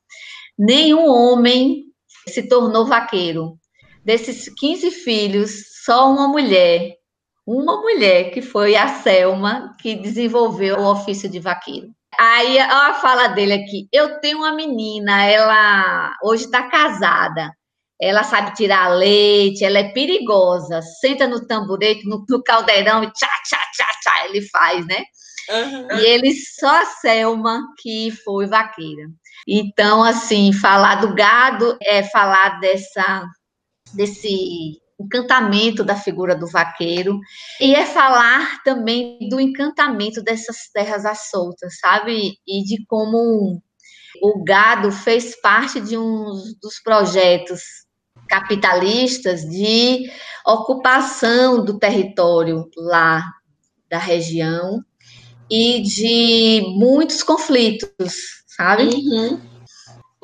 [0.58, 1.84] nenhum homem
[2.26, 3.58] se tornou vaqueiro.
[4.02, 6.96] Desses 15 filhos, só uma mulher,
[7.46, 11.88] uma mulher que foi a Selma, que desenvolveu o ofício de vaqueiro.
[12.18, 13.88] Aí, ó, a fala dele aqui.
[13.92, 17.52] Eu tenho uma menina, ela hoje está casada.
[18.00, 20.80] Ela sabe tirar leite, ela é perigosa.
[21.00, 25.04] Senta no tamborete, no, no caldeirão e tchá, tchá, tchá, tchá, ele faz, né?
[25.50, 25.98] Uhum.
[25.98, 29.08] E ele só a Selma que foi vaqueira.
[29.46, 33.26] Então, assim, falar do gado é falar dessa,
[33.92, 37.18] desse encantamento da figura do vaqueiro
[37.60, 42.38] e é falar também do encantamento dessas terras assoltas, sabe?
[42.46, 43.60] E de como
[44.22, 46.24] o gado fez parte de um
[46.62, 47.60] dos projetos
[48.28, 50.10] capitalistas de
[50.46, 53.24] ocupação do território lá
[53.90, 54.82] da região
[55.50, 58.84] e de muitos conflitos, sabe?
[58.84, 59.53] Uhum.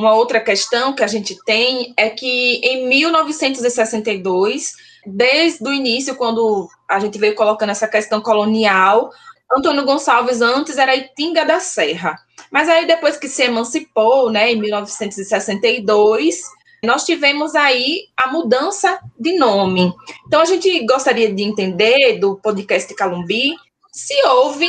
[0.00, 4.72] Uma outra questão que a gente tem é que em 1962,
[5.06, 9.10] desde o início, quando a gente veio colocando essa questão colonial,
[9.52, 12.16] Antônio Gonçalves antes era Itinga da Serra.
[12.50, 16.40] Mas aí depois que se emancipou, né, em 1962,
[16.82, 19.92] nós tivemos aí a mudança de nome.
[20.26, 23.54] Então a gente gostaria de entender do podcast Calumbi
[23.92, 24.68] se houve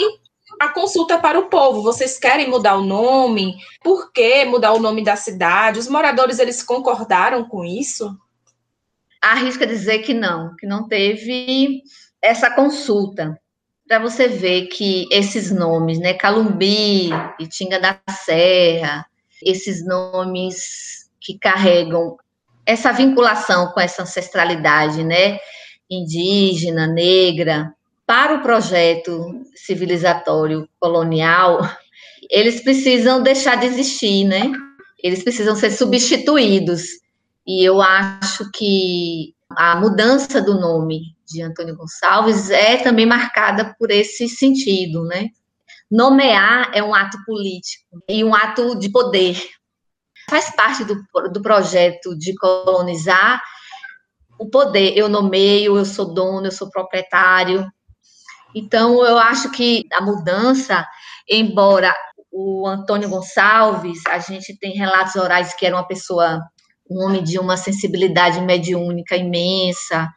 [0.61, 1.81] a consulta para o povo.
[1.81, 3.55] Vocês querem mudar o nome?
[3.83, 5.79] Por que mudar o nome da cidade?
[5.79, 8.15] Os moradores eles concordaram com isso?
[9.19, 11.81] Arrisca dizer que não, que não teve
[12.21, 13.35] essa consulta
[13.87, 19.07] para você ver que esses nomes, né, Calumbi, Itinga da Serra,
[19.43, 22.17] esses nomes que carregam
[22.67, 25.39] essa vinculação com essa ancestralidade, né,
[25.89, 27.73] indígena, negra,
[28.11, 31.61] para o projeto civilizatório colonial,
[32.29, 34.51] eles precisam deixar de existir, né?
[35.01, 36.83] Eles precisam ser substituídos.
[37.47, 43.89] E eu acho que a mudança do nome de Antônio Gonçalves é também marcada por
[43.89, 45.29] esse sentido, né?
[45.89, 49.41] Nomear é um ato político e um ato de poder.
[50.29, 53.41] Faz parte do, do projeto de colonizar
[54.37, 54.97] o poder.
[54.97, 57.71] Eu nomeio, eu sou dono, eu sou proprietário.
[58.55, 60.85] Então, eu acho que a mudança,
[61.29, 61.93] embora
[62.31, 66.41] o Antônio Gonçalves, a gente tem relatos orais que era uma pessoa,
[66.89, 70.09] um homem de uma sensibilidade mediúnica imensa,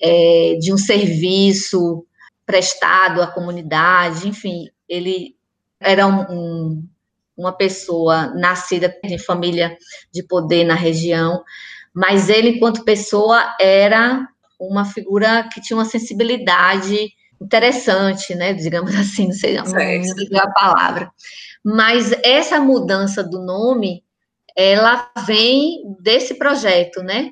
[0.00, 2.04] é, de um serviço
[2.44, 5.34] prestado à comunidade, enfim, ele
[5.80, 6.88] era um, um,
[7.36, 9.76] uma pessoa nascida em família
[10.12, 11.42] de poder na região,
[11.92, 14.26] mas ele, enquanto pessoa, era
[14.60, 18.52] uma figura que tinha uma sensibilidade interessante, né?
[18.52, 19.66] Digamos assim, não sei não
[20.38, 21.10] a palavra.
[21.64, 24.02] Mas essa mudança do nome,
[24.56, 27.30] ela vem desse projeto, né?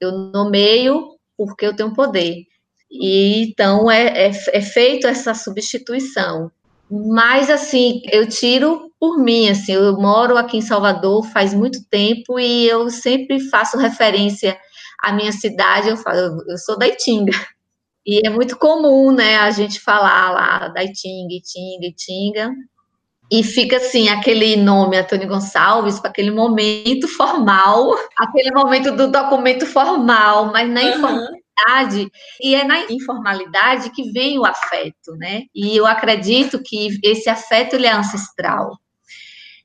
[0.00, 2.44] Eu nomeio porque eu tenho poder.
[2.90, 6.50] E então é, é, é feito essa substituição.
[6.88, 12.38] Mas assim, eu tiro por mim, assim, eu moro aqui em Salvador faz muito tempo
[12.38, 14.56] e eu sempre faço referência
[15.02, 17.32] à minha cidade, eu falo, eu sou da Itinga.
[18.06, 22.52] E é muito comum, né, a gente falar lá da Itinga, Itinga, Itinga.
[23.32, 29.66] E fica assim, aquele nome Antônio Gonçalves, para aquele momento formal, aquele momento do documento
[29.66, 35.42] formal, mas na uhum informalidade, e é na informalidade que vem o afeto, né?
[35.54, 38.78] E eu acredito que esse afeto ele é ancestral.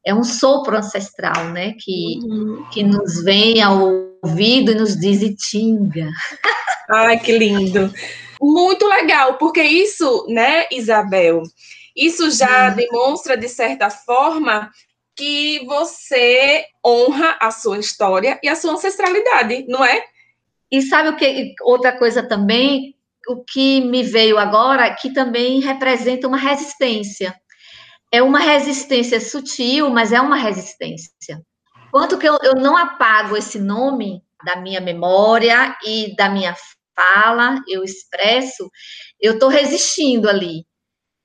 [0.06, 1.74] É um sopro ancestral, né?
[1.80, 2.66] Que, uhum.
[2.72, 3.80] que nos vem ao
[4.24, 6.10] ouvido e nos diz Itinga.
[6.90, 7.92] Ai, que lindo.
[8.42, 11.44] Muito legal, porque isso, né, Isabel,
[11.96, 12.76] isso já uhum.
[12.76, 14.72] demonstra, de certa forma,
[15.16, 20.04] que você honra a sua história e a sua ancestralidade, não é?
[20.72, 21.54] E sabe o que?
[21.62, 22.96] Outra coisa também,
[23.28, 27.36] o que me veio agora, que também representa uma resistência.
[28.12, 31.42] É uma resistência sutil, mas é uma resistência.
[31.92, 36.56] Quanto que eu, eu não apago esse nome da minha memória e da minha
[36.96, 38.70] fala, eu expresso,
[39.20, 40.66] eu estou resistindo ali.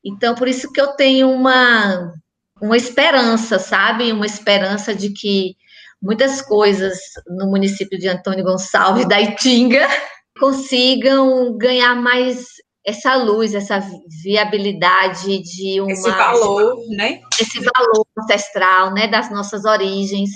[0.04, 2.12] Então, por isso que eu tenho uma,
[2.60, 4.12] uma esperança, sabe?
[4.12, 5.56] Uma esperança de que
[6.00, 9.86] muitas coisas no município de Antônio Gonçalves da Itinga
[10.38, 12.46] consigam ganhar mais
[12.86, 13.82] essa luz, essa
[14.22, 17.20] viabilidade de uma esse valor, né?
[17.40, 20.30] Esse valor ancestral, né, das nossas origens.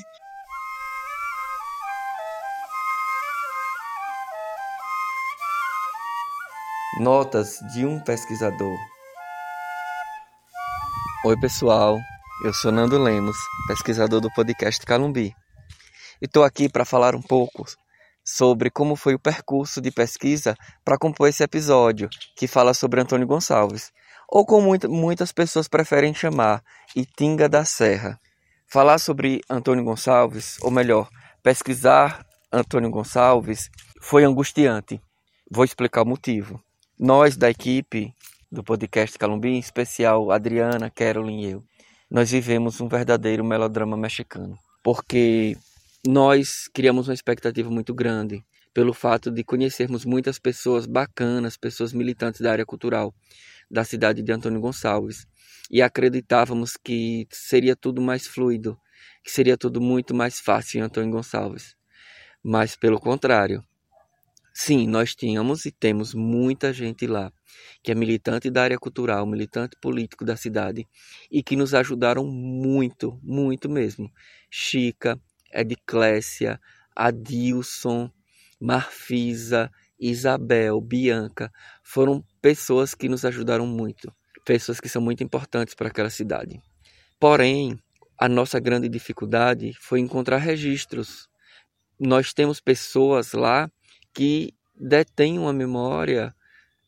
[7.00, 8.76] Notas de um pesquisador.
[11.24, 11.98] Oi, pessoal.
[12.44, 15.34] Eu sou Nando Lemos, pesquisador do podcast Calumbi.
[16.20, 17.64] E estou aqui para falar um pouco
[18.22, 23.26] sobre como foi o percurso de pesquisa para compor esse episódio, que fala sobre Antônio
[23.26, 23.90] Gonçalves,
[24.28, 26.62] ou como muitas pessoas preferem chamar,
[26.94, 28.20] Itinga da Serra.
[28.66, 31.08] Falar sobre Antônio Gonçalves, ou melhor,
[31.42, 33.70] pesquisar Antônio Gonçalves,
[34.02, 35.00] foi angustiante.
[35.50, 36.62] Vou explicar o motivo.
[37.02, 38.14] Nós da equipe
[38.52, 41.64] do podcast Calumbi, em especial Adriana, Carolyn e eu,
[42.10, 44.58] nós vivemos um verdadeiro melodrama mexicano.
[44.82, 45.56] Porque
[46.06, 48.44] nós criamos uma expectativa muito grande
[48.74, 53.14] pelo fato de conhecermos muitas pessoas bacanas, pessoas militantes da área cultural
[53.70, 55.26] da cidade de Antônio Gonçalves
[55.70, 58.78] e acreditávamos que seria tudo mais fluido,
[59.24, 61.74] que seria tudo muito mais fácil em Antônio Gonçalves.
[62.44, 63.64] Mas pelo contrário,
[64.52, 67.32] sim, nós tínhamos e temos muita gente lá
[67.82, 70.86] que é militante da área cultural, militante político da cidade
[71.30, 74.10] e que nos ajudaram muito, muito mesmo.
[74.50, 75.18] Chica,
[75.52, 76.60] Ediclésia,
[76.94, 78.10] Adilson,
[78.60, 81.50] Marfisa, Isabel, Bianca,
[81.82, 84.12] foram pessoas que nos ajudaram muito,
[84.44, 86.60] pessoas que são muito importantes para aquela cidade.
[87.18, 87.78] Porém,
[88.18, 91.28] a nossa grande dificuldade foi encontrar registros.
[91.98, 93.70] Nós temos pessoas lá
[94.14, 96.34] que detêm uma memória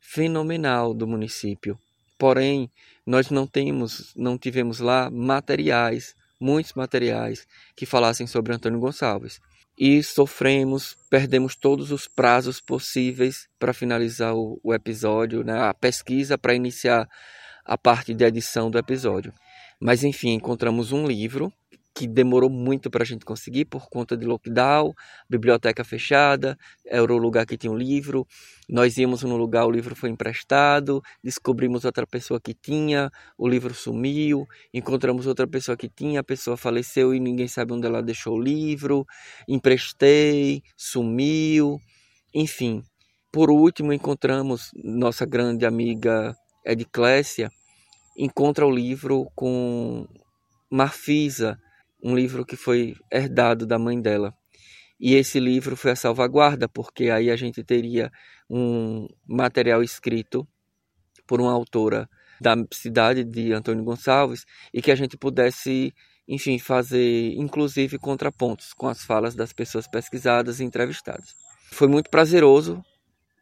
[0.01, 1.79] fenomenal do município.
[2.18, 2.70] Porém,
[3.07, 7.47] nós não temos, não tivemos lá materiais, muitos materiais
[7.77, 9.41] que falassem sobre Antônio Gonçalves.
[9.79, 15.59] E sofremos, perdemos todos os prazos possíveis para finalizar o, o episódio, né?
[15.61, 17.09] a pesquisa para iniciar
[17.64, 19.33] a parte de edição do episódio.
[19.81, 21.53] Mas enfim, encontramos um livro
[21.95, 24.95] que demorou muito para a gente conseguir por conta de lockdown,
[25.28, 28.26] biblioteca fechada, era o lugar que tinha um livro.
[28.68, 33.74] Nós íamos no lugar, o livro foi emprestado, descobrimos outra pessoa que tinha, o livro
[33.74, 38.36] sumiu, encontramos outra pessoa que tinha, a pessoa faleceu e ninguém sabe onde ela deixou
[38.36, 39.07] o livro,
[39.47, 41.78] emprestei, sumiu,
[42.34, 42.82] enfim.
[43.30, 46.34] Por último, encontramos nossa grande amiga
[46.64, 47.51] Ediclésia,
[48.16, 50.07] encontra o livro com
[50.70, 51.59] Marfisa,
[52.03, 54.35] um livro que foi herdado da mãe dela.
[54.99, 58.11] E esse livro foi a salvaguarda, porque aí a gente teria
[58.49, 60.47] um material escrito
[61.27, 62.09] por uma autora
[62.41, 64.45] da cidade de Antônio Gonçalves
[64.75, 65.95] e que a gente pudesse,
[66.27, 71.35] enfim, fazer inclusive contrapontos com as falas das pessoas pesquisadas e entrevistadas.
[71.71, 72.85] Foi muito prazeroso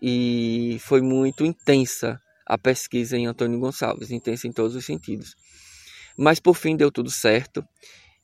[0.01, 5.35] e foi muito intensa a pesquisa em Antônio Gonçalves, intensa em todos os sentidos.
[6.17, 7.65] Mas por fim deu tudo certo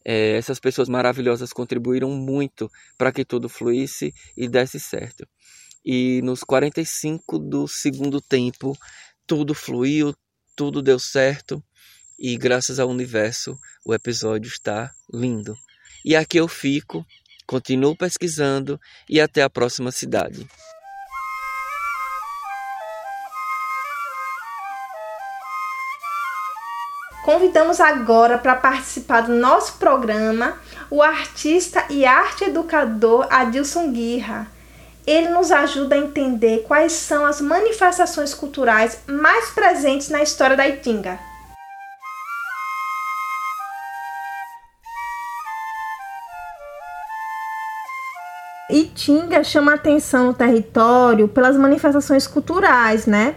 [0.09, 5.27] é, essas pessoas maravilhosas contribuíram muito para que tudo fluísse e desse certo.
[5.85, 8.79] E nos 45 do segundo tempo,
[9.27, 10.15] tudo fluiu,
[10.55, 11.61] tudo deu certo
[12.17, 15.57] e graças ao universo o episódio está lindo.
[16.05, 17.05] E aqui eu fico,
[17.45, 18.81] continuo pesquisando
[19.11, 20.47] e até a próxima cidade.
[27.27, 34.47] Convidamos agora para participar do nosso programa o artista e arte educador Adilson Guirra.
[35.05, 40.69] Ele nos ajuda a entender quais são as manifestações culturais mais presentes na história da
[40.69, 41.19] Itinga.
[48.71, 53.35] Itinga chama atenção no território pelas manifestações culturais, né?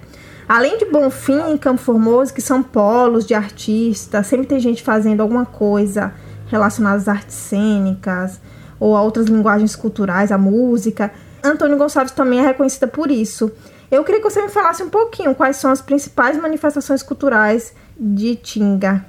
[0.50, 5.22] Além de Bonfim e Campo Formoso, que são polos de artistas, sempre tem gente fazendo
[5.22, 6.12] alguma coisa
[6.48, 8.42] relacionada às artes cênicas
[8.80, 11.12] ou a outras linguagens culturais, a música.
[11.44, 13.52] Antônio Gonçalves também é reconhecida por isso.
[13.92, 18.36] Eu queria que você me falasse um pouquinho quais são as principais manifestações culturais de
[18.36, 19.06] Tinga.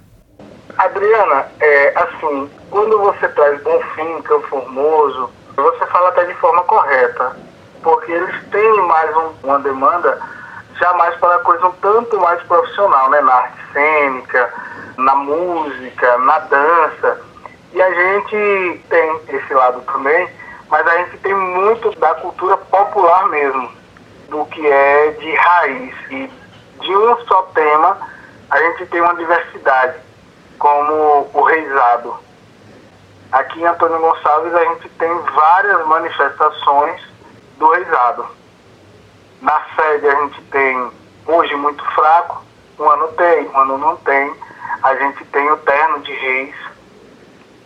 [0.76, 7.34] Adriana, é, assim, quando você traz Bonfim, Campo Formoso, você fala até de forma correta,
[7.82, 10.20] porque eles têm mais um, uma demanda
[10.80, 13.20] jamais para coisa um tanto mais profissional, né?
[13.20, 14.52] Na arte cênica,
[14.96, 17.20] na música, na dança.
[17.72, 20.28] E a gente tem esse lado também,
[20.68, 23.70] mas a gente tem muito da cultura popular mesmo,
[24.28, 25.94] do que é de raiz.
[26.10, 26.30] E
[26.80, 27.98] de um só tema,
[28.50, 29.98] a gente tem uma diversidade,
[30.58, 32.16] como o reizado.
[33.30, 37.00] Aqui em Antônio Gonçalves a gente tem várias manifestações
[37.58, 38.39] do reizado
[39.41, 40.91] na sede a gente tem,
[41.26, 42.43] hoje muito fraco,
[42.78, 44.34] um ano tem, um ano não tem.
[44.82, 46.55] A gente tem o terno de reis,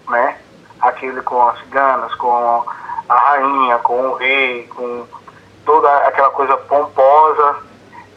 [0.08, 0.38] né?
[0.80, 2.64] Aquele com as ciganas, com
[3.08, 5.06] a rainha, com o rei, com
[5.64, 7.56] toda aquela coisa pomposa.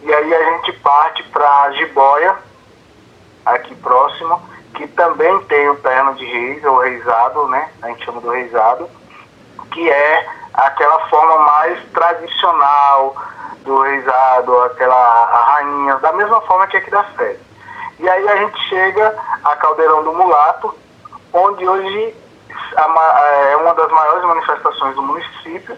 [0.01, 2.35] E aí a gente parte para a jiboia,
[3.45, 4.41] aqui próximo,
[4.73, 7.71] que também tem o terno de reis, ou reisado, né?
[7.81, 8.89] A gente chama do reisado,
[9.71, 13.15] que é aquela forma mais tradicional,
[13.63, 17.39] do reizado, aquela rainha, da mesma forma que aqui da sede.
[17.99, 20.75] E aí a gente chega a Caldeirão do Mulato,
[21.33, 22.15] onde hoje
[22.75, 25.77] é uma das maiores manifestações do município,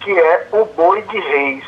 [0.00, 1.64] que é o Boi de Reis.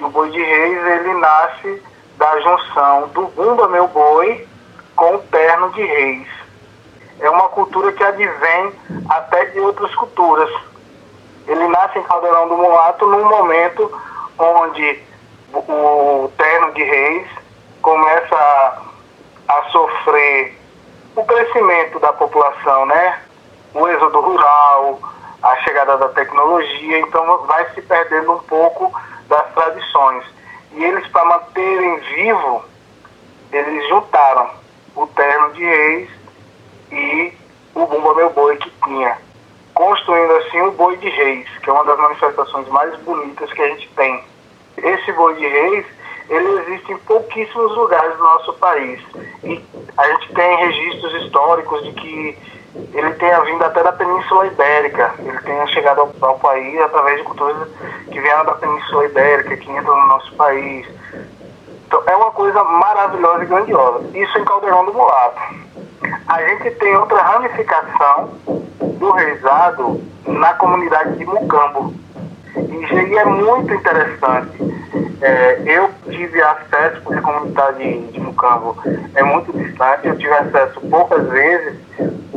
[0.00, 1.82] O Boi de Reis ele nasce
[2.16, 4.46] da junção do Bumba Meu Boi
[4.96, 6.28] com o Terno de Reis.
[7.20, 8.72] É uma cultura que advém
[9.08, 10.50] até de outras culturas.
[11.48, 13.90] Ele nasce em Caldeirão do Mulato num momento
[14.38, 15.02] onde
[15.52, 17.26] o terno de reis
[17.80, 18.82] começa a,
[19.48, 20.56] a sofrer
[21.16, 23.22] o crescimento da população, né?
[23.74, 25.00] O êxodo rural,
[25.42, 28.92] a chegada da tecnologia, então vai se perdendo um pouco
[29.26, 30.24] das tradições.
[30.72, 32.64] E eles, para manterem vivo,
[33.50, 34.50] eles juntaram
[34.94, 36.10] o terno de reis
[36.92, 37.32] e
[37.74, 39.27] o Bumba Meu Boi que tinha.
[39.78, 43.68] Construindo assim o Boi de Reis, que é uma das manifestações mais bonitas que a
[43.68, 44.24] gente tem.
[44.76, 45.86] Esse Boi de Reis,
[46.28, 49.00] ele existe em pouquíssimos lugares do nosso país.
[49.44, 49.64] E
[49.96, 52.38] a gente tem registros históricos de que
[52.92, 57.22] ele tenha vindo até da Península Ibérica, ele tenha chegado ao, ao país através de
[57.22, 57.68] culturas
[58.10, 60.88] que vieram da Península Ibérica, que entram no nosso país.
[61.86, 64.18] Então, é uma coisa maravilhosa e grandiosa.
[64.18, 65.40] Isso em Caldeirão do Mulato.
[66.26, 68.57] A gente tem outra ramificação
[68.98, 71.94] do reizado na comunidade de Mucambo.
[72.56, 74.58] E é muito interessante.
[75.20, 78.76] É, eu tive acesso, porque a comunidade de, Mucambo
[79.14, 81.78] é muito distante, eu tive acesso poucas vezes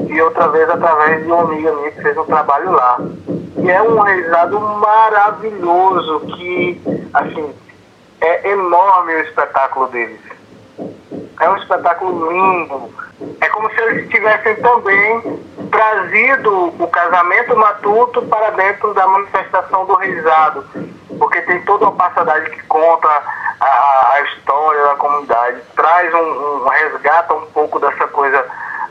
[0.07, 2.99] e outra vez através de uma amiga minha que fez um trabalho lá.
[3.57, 6.81] E é um reizado maravilhoso que,
[7.13, 7.53] assim,
[8.21, 10.19] é enorme o espetáculo deles.
[11.39, 12.89] É um espetáculo lindo.
[13.39, 15.39] É como se eles tivessem também
[15.71, 20.65] trazido o casamento matuto para dentro da manifestação do reizado.
[21.17, 23.07] Porque tem toda uma passadagem que conta
[23.59, 28.45] a, a história da comunidade, traz um, um, resgata um pouco dessa coisa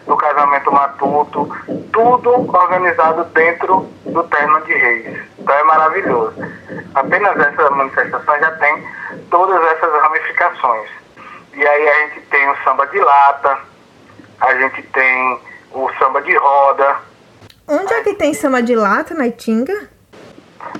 [0.06, 1.48] do casamento matuto,
[1.92, 5.20] tudo organizado dentro do terno de reis.
[5.38, 6.34] Então é maravilhoso.
[6.94, 8.88] Apenas essa manifestação já tem
[9.30, 10.88] todas essas ramificações.
[11.54, 13.58] E aí a gente tem o samba de lata,
[14.40, 15.40] a gente tem
[15.72, 16.96] o samba de roda.
[17.66, 19.88] Onde é que tem samba de lata, na Itinga?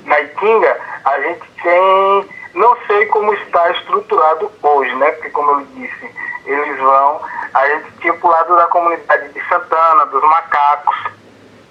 [0.03, 5.11] Na Itinga, a gente tem, não sei como está estruturado hoje, né?
[5.11, 6.11] Porque como eu disse,
[6.45, 7.21] eles vão,
[7.53, 10.97] a gente tinha pro lado da comunidade de Santana, dos macacos,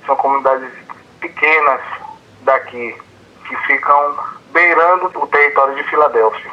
[0.07, 0.71] são comunidades
[1.21, 1.81] pequenas
[2.43, 2.97] daqui,
[3.47, 4.19] que ficam
[4.53, 6.51] beirando o território de Filadélfia.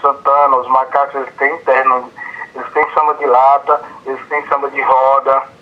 [0.00, 2.12] Santana, os macacos, eles têm interno,
[2.54, 5.55] eles têm samba de lata, eles têm samba de roda.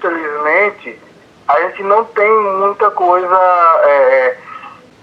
[0.00, 0.98] Infelizmente,
[1.46, 3.36] a gente não tem muita coisa,
[3.84, 4.38] é,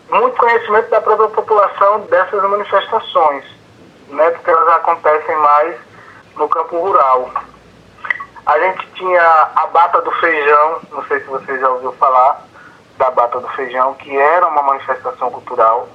[0.09, 3.45] muito conhecimento da própria população dessas manifestações,
[4.07, 5.75] né, porque elas acontecem mais
[6.35, 7.29] no campo rural.
[8.43, 12.43] A gente tinha a Bata do Feijão, não sei se você já ouviu falar
[12.97, 15.87] da Bata do Feijão, que era uma manifestação cultural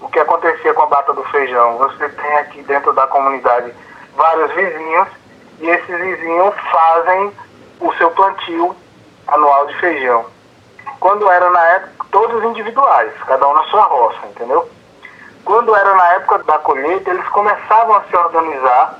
[0.00, 1.76] o que acontecia com a bata do feijão?
[1.76, 3.70] Você tem aqui dentro da comunidade
[4.16, 5.08] vários vizinhos
[5.60, 7.32] e esses vizinhos fazem
[7.80, 8.76] o seu plantio
[9.26, 10.26] anual de feijão.
[10.98, 14.68] Quando era na época, todos individuais, cada um na sua roça, entendeu?
[15.44, 18.98] Quando era na época da colheita, eles começavam a se organizar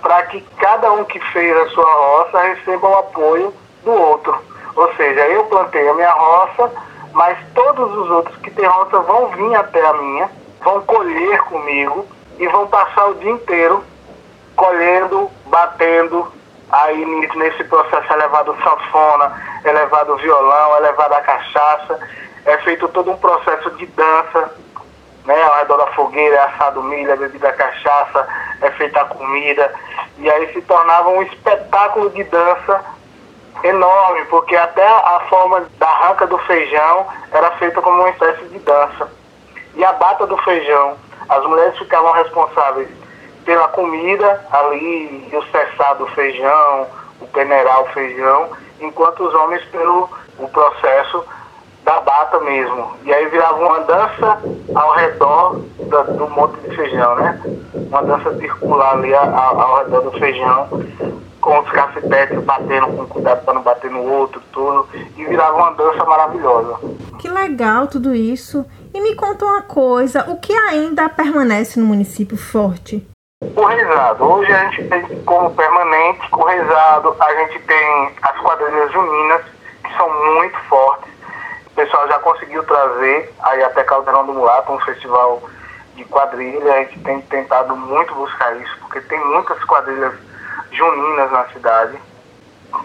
[0.00, 3.54] para que cada um que fez a sua roça receba o apoio
[3.84, 4.36] do outro.
[4.74, 6.72] Ou seja, eu plantei a minha roça,
[7.12, 10.30] mas todos os outros que têm roça vão vir até a minha,
[10.62, 12.06] vão colher comigo
[12.38, 13.84] e vão passar o dia inteiro
[14.56, 16.32] colhendo, batendo.
[16.72, 17.04] Aí
[17.36, 22.00] nesse processo é levado sanfona, é levado violão, é levado a cachaça,
[22.46, 24.50] é feito todo um processo de dança,
[25.26, 25.42] né?
[25.42, 28.26] Ao redor da fogueira é assado milho, é bebida cachaça,
[28.62, 29.70] é feita a comida.
[30.16, 32.82] E aí se tornava um espetáculo de dança
[33.62, 38.58] enorme, porque até a forma da arranca do feijão era feita como uma espécie de
[38.60, 39.10] dança.
[39.74, 40.96] E a bata do feijão,
[41.28, 43.01] as mulheres ficavam responsáveis
[43.44, 46.86] pela comida ali, o cessar do feijão,
[47.20, 51.24] o peneirar o feijão, enquanto os homens pelo o processo
[51.84, 52.92] da bata mesmo.
[53.04, 54.38] E aí virava uma dança
[54.74, 57.40] ao redor da, do monte de feijão, né?
[57.74, 60.68] Uma dança circular ali ao, ao redor do feijão,
[61.40, 65.72] com os cacetetes batendo com cuidado para não bater no outro, tudo, e virava uma
[65.72, 66.78] dança maravilhosa.
[67.18, 68.64] Que legal tudo isso.
[68.94, 73.06] E me conta uma coisa, o que ainda permanece no município forte?
[73.56, 74.24] O rezado.
[74.24, 79.42] Hoje a gente tem como permanente o rezado, a gente tem as quadrilhas juninas,
[79.82, 81.12] que são muito fortes.
[81.66, 85.42] O pessoal já conseguiu trazer aí até Caldeirão do Mulato, um festival
[85.96, 86.72] de quadrilha.
[86.72, 90.14] A gente tem tentado muito buscar isso, porque tem muitas quadrilhas
[90.70, 91.98] juninas na cidade,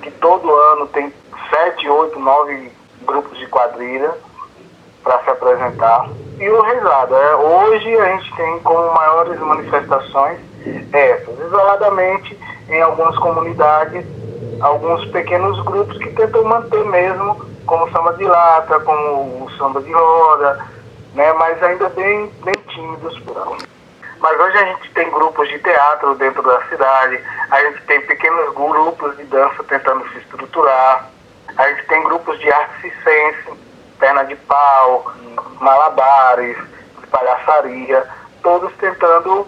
[0.01, 1.13] que todo ano tem
[1.51, 2.71] sete, oito, nove
[3.03, 4.11] grupos de quadrilha
[5.03, 6.09] para se apresentar.
[6.39, 10.39] E o rezado, é, hoje a gente tem como maiores manifestações
[10.93, 12.37] essas, isoladamente
[12.69, 14.05] em algumas comunidades,
[14.61, 19.81] alguns pequenos grupos que tentam manter mesmo, como o samba de lata, como o samba
[19.81, 20.63] de roda,
[21.15, 23.67] né, mas ainda bem, bem tímidos por aí.
[24.19, 27.19] Mas hoje a gente tem grupos de teatro dentro da cidade,
[27.49, 31.09] a gente tem pequenos grupos de dança tentando se estruturar,
[31.57, 33.66] a gente tem grupos de arte circense,
[33.99, 35.11] perna de pau,
[35.59, 36.57] malabares,
[37.11, 38.07] palhaçaria,
[38.41, 39.47] todos tentando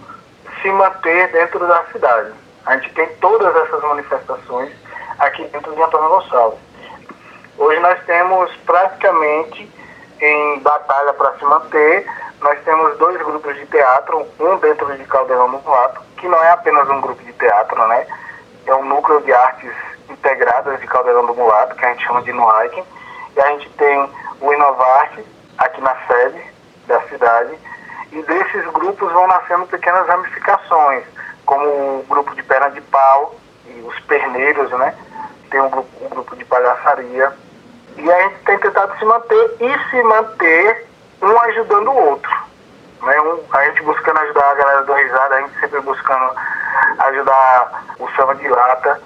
[0.61, 2.31] se manter dentro da cidade.
[2.65, 4.71] A gente tem todas essas manifestações
[5.19, 6.59] aqui dentro de Antônio Gonçalves.
[7.57, 9.69] Hoje nós temos praticamente
[10.21, 12.05] em batalha para se manter,
[12.41, 16.51] nós temos dois grupos de teatro, um dentro de Caldeirão do Mulato, que não é
[16.51, 18.07] apenas um grupo de teatro, né?
[18.65, 19.71] É um núcleo de artes
[20.09, 22.83] integradas de Caldeirão do Mulato, que a gente chama de NUAIC.
[23.35, 24.09] E a gente tem
[24.41, 25.25] o Inovarte,
[25.57, 26.41] aqui na sede
[26.87, 27.57] da cidade.
[28.11, 31.03] E desses grupos vão nascendo pequenas ramificações,
[31.45, 33.35] como o grupo de perna de pau
[33.65, 34.95] e os perneiros, né?
[35.51, 37.33] Tem um grupo, um grupo de palhaçaria.
[37.97, 40.87] E a gente tem tentado se manter e se manter
[41.21, 42.31] um ajudando o outro.
[43.01, 43.21] Né?
[43.21, 46.35] Um, a gente buscando ajudar a galera do Risada, a gente sempre buscando
[46.99, 49.01] ajudar o Samba de Lata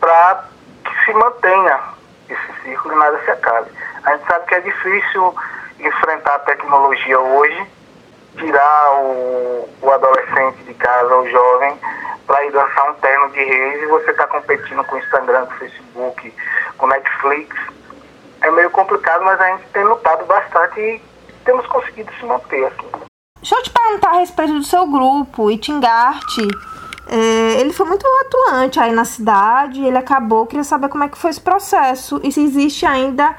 [0.00, 0.44] para
[0.84, 1.80] que se mantenha
[2.28, 3.70] esse círculo e nada se acabe.
[4.04, 5.34] A gente sabe que é difícil
[5.78, 7.66] enfrentar a tecnologia hoje,
[8.36, 11.78] tirar o, o adolescente de casa, o jovem,
[12.26, 15.54] para ir dançar um terno de reis e você está competindo com o Instagram, com
[15.54, 16.34] o Facebook,
[16.78, 17.56] com o Netflix.
[18.40, 21.02] É meio complicado, mas a gente tem lutado bastante e
[21.44, 22.88] temos conseguido se manter assim.
[23.36, 26.48] Deixa eu te perguntar a respeito do seu grupo, Itingarte.
[27.06, 30.46] É, ele foi muito atuante aí na cidade, ele acabou.
[30.46, 33.36] Queria saber como é que foi esse processo e se existe ainda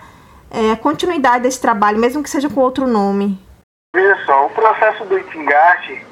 [0.52, 3.40] é, continuidade desse trabalho, mesmo que seja com outro nome.
[3.96, 6.06] Veja só, o processo do Itingarte,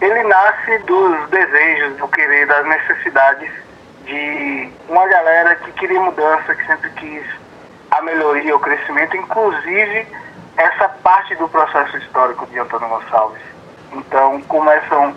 [0.00, 3.50] ele nasce dos desejos, do querer, das necessidades
[4.04, 7.24] de uma galera que queria mudança, que sempre quis
[7.90, 10.06] a melhoria, o crescimento, inclusive
[10.56, 13.42] essa parte do processo histórico de Antônio Gonçalves.
[13.92, 15.14] Então começam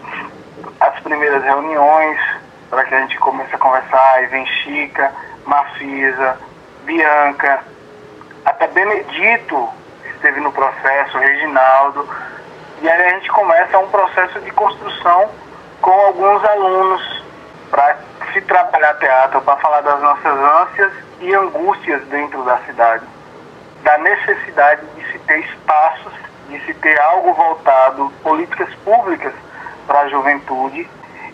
[0.82, 2.20] as primeiras reuniões
[2.70, 5.12] para que a gente comece a conversar, e vem Chica,
[5.46, 6.38] Mafisa,
[6.84, 7.64] Bianca,
[8.44, 9.70] até Benedito
[10.16, 12.10] esteve no processo, Reginaldo,
[12.82, 15.30] e aí a gente começa um processo de construção
[15.82, 17.24] com alguns alunos
[17.70, 17.98] para
[18.34, 23.06] se trabalhar teatro, para falar das nossas ânsias e angústias dentro da cidade,
[23.84, 26.14] da necessidade de se ter espaços,
[26.50, 29.34] de se ter algo voltado, políticas públicas
[29.92, 30.90] para a juventude,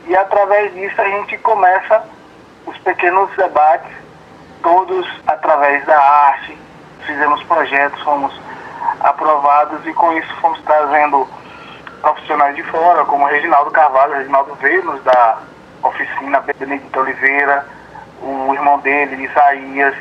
[0.07, 2.03] e através disso a gente começa
[2.65, 3.95] os pequenos debates,
[4.63, 6.57] todos através da arte,
[7.05, 8.33] fizemos projetos, fomos
[9.01, 11.27] aprovados e com isso fomos trazendo
[12.01, 15.37] profissionais de fora, como Reginaldo Carvalho, Reginaldo nos da
[15.83, 17.63] oficina, Benedito Oliveira,
[18.23, 19.93] o irmão dele, Isaías,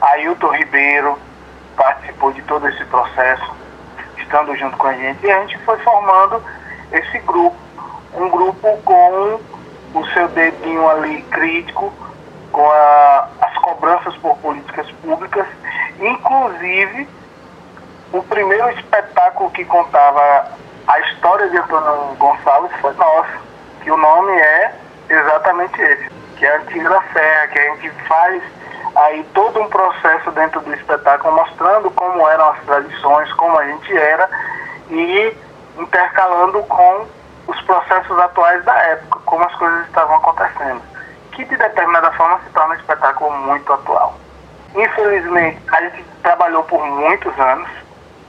[0.00, 1.16] Ailton Ribeiro,
[1.76, 3.54] participou de todo esse processo,
[4.18, 6.42] estando junto com a gente, e a gente foi formando
[6.90, 7.69] esse grupo,
[8.14, 9.40] um grupo com
[9.94, 11.92] o seu dedinho ali crítico,
[12.52, 15.46] com a, as cobranças por políticas públicas,
[16.00, 17.08] inclusive
[18.12, 20.48] o primeiro espetáculo que contava
[20.86, 23.38] a história de Antônio Gonçalves foi nosso,
[23.82, 24.74] que o nome é
[25.08, 28.42] exatamente esse, que é a Antiga Serra, que a gente faz
[28.96, 33.96] aí todo um processo dentro do espetáculo mostrando como eram as tradições, como a gente
[33.96, 34.28] era
[34.90, 35.36] e
[35.78, 37.06] intercalando com
[37.50, 40.80] os processos atuais da época, como as coisas estavam acontecendo,
[41.32, 44.14] que de determinada forma se torna um espetáculo muito atual.
[44.74, 47.68] Infelizmente, a gente trabalhou por muitos anos,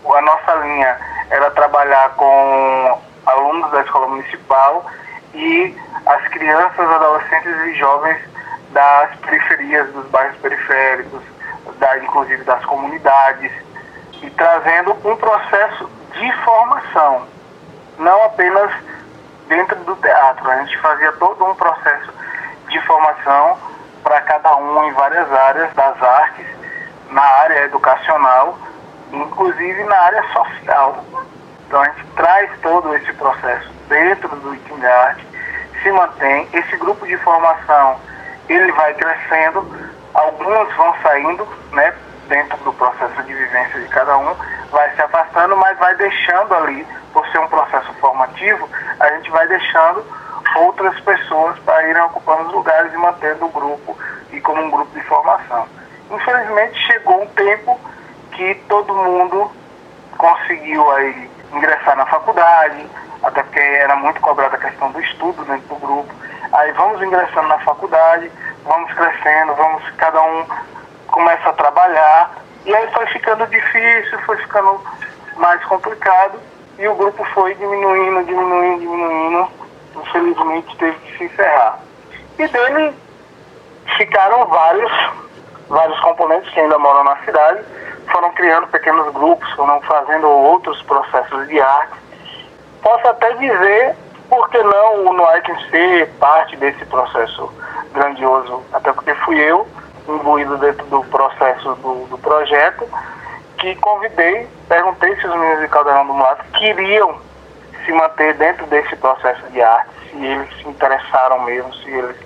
[0.04, 0.98] a nossa linha
[1.30, 4.86] era trabalhar com alunos da escola municipal
[5.36, 8.18] e as crianças, adolescentes e jovens
[8.72, 11.22] das periferias, dos bairros periféricos,
[11.78, 13.52] da, inclusive das comunidades,
[14.22, 17.28] e trazendo um processo de formação,
[18.00, 18.72] não apenas
[19.52, 20.50] dentro do teatro.
[20.50, 22.14] A gente fazia todo um processo
[22.70, 23.58] de formação
[24.02, 26.46] para cada um em várias áreas das artes,
[27.10, 28.58] na área educacional,
[29.12, 31.04] inclusive na área social.
[31.68, 35.28] Então a gente traz todo esse processo dentro do Itingarte,
[35.84, 36.48] se mantém.
[36.54, 38.00] Esse grupo de formação
[38.48, 39.68] ele vai crescendo,
[40.14, 41.94] alguns vão saindo, né,
[42.32, 44.34] dentro do processo de vivência de cada um,
[44.72, 48.70] vai se afastando, mas vai deixando ali, por ser um processo formativo,
[49.02, 50.06] a gente vai deixando
[50.56, 53.98] outras pessoas para irem ocupando os lugares e mantendo o grupo
[54.32, 55.68] e como um grupo de formação.
[56.10, 57.78] Infelizmente chegou um tempo
[58.32, 59.52] que todo mundo
[60.18, 62.90] conseguiu aí ingressar na faculdade,
[63.24, 66.14] até porque era muito cobrada a questão do estudo dentro do grupo.
[66.54, 68.32] Aí vamos ingressando na faculdade,
[68.64, 70.46] vamos crescendo, vamos, cada um
[71.12, 72.32] começa a trabalhar,
[72.66, 74.82] e aí foi ficando difícil, foi ficando
[75.38, 76.40] mais complicado,
[76.80, 79.50] e o grupo foi diminuindo, diminuindo, diminuindo,
[79.96, 81.80] infelizmente teve que se encerrar.
[82.40, 82.96] E dele
[83.98, 84.92] ficaram vários,
[85.68, 87.64] vários componentes que ainda moram na cidade,
[88.12, 92.00] foram criando pequenos grupos, foram fazendo outros processos de arte.
[92.82, 93.96] Posso até dizer,
[94.28, 97.54] por que não o Noark ser parte desse processo
[97.94, 99.68] grandioso, até porque fui eu,
[100.16, 102.88] imbuído dentro do processo do, do projeto,
[103.58, 107.20] que convidei, perguntei se os meninos de Caldeirão do Mulato queriam
[107.86, 112.18] se manter dentro desse processo de arte, se eles se interessaram mesmo, se eles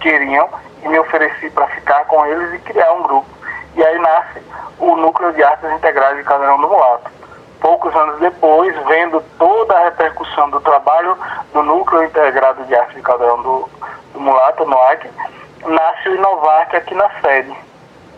[0.00, 0.48] queriam,
[0.82, 3.28] e me ofereci para ficar com eles e criar um grupo.
[3.74, 4.42] E aí nasce
[4.78, 7.10] o Núcleo de Artes Integrais de Caldeirão do Mulato.
[7.60, 11.16] Poucos anos depois, vendo toda a repercussão do trabalho
[11.52, 13.68] do Núcleo Integrado de Artes de Caldeirão do,
[14.12, 15.06] do Mulato, no ARC,
[15.66, 17.54] nasce o Inovac aqui na sede.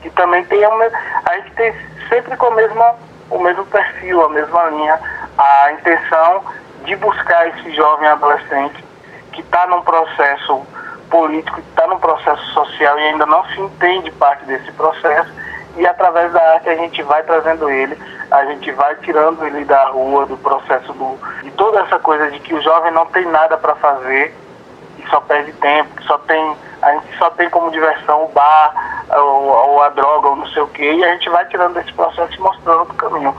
[0.05, 0.85] E também tem uma,
[1.25, 1.75] a gente tem
[2.09, 2.95] sempre com a mesma,
[3.31, 5.01] o mesmo perfil, a mesma linha,
[5.39, 6.45] a intenção
[6.85, 8.85] de buscar esse jovem adolescente
[9.33, 10.63] que está num processo
[11.11, 15.33] político, que está num processo social e ainda não se entende parte desse processo,
[15.77, 17.99] e através da arte a gente vai trazendo ele,
[18.31, 22.39] a gente vai tirando ele da rua, do processo do, de toda essa coisa de
[22.41, 24.35] que o jovem não tem nada para fazer,
[24.99, 29.05] e só perde tempo, que só tem, a gente só tem como diversão o bar,
[29.11, 31.93] ou, ou a droga, ou não sei o quê, e a gente vai tirando desse
[31.95, 33.35] processo e mostrando o caminho.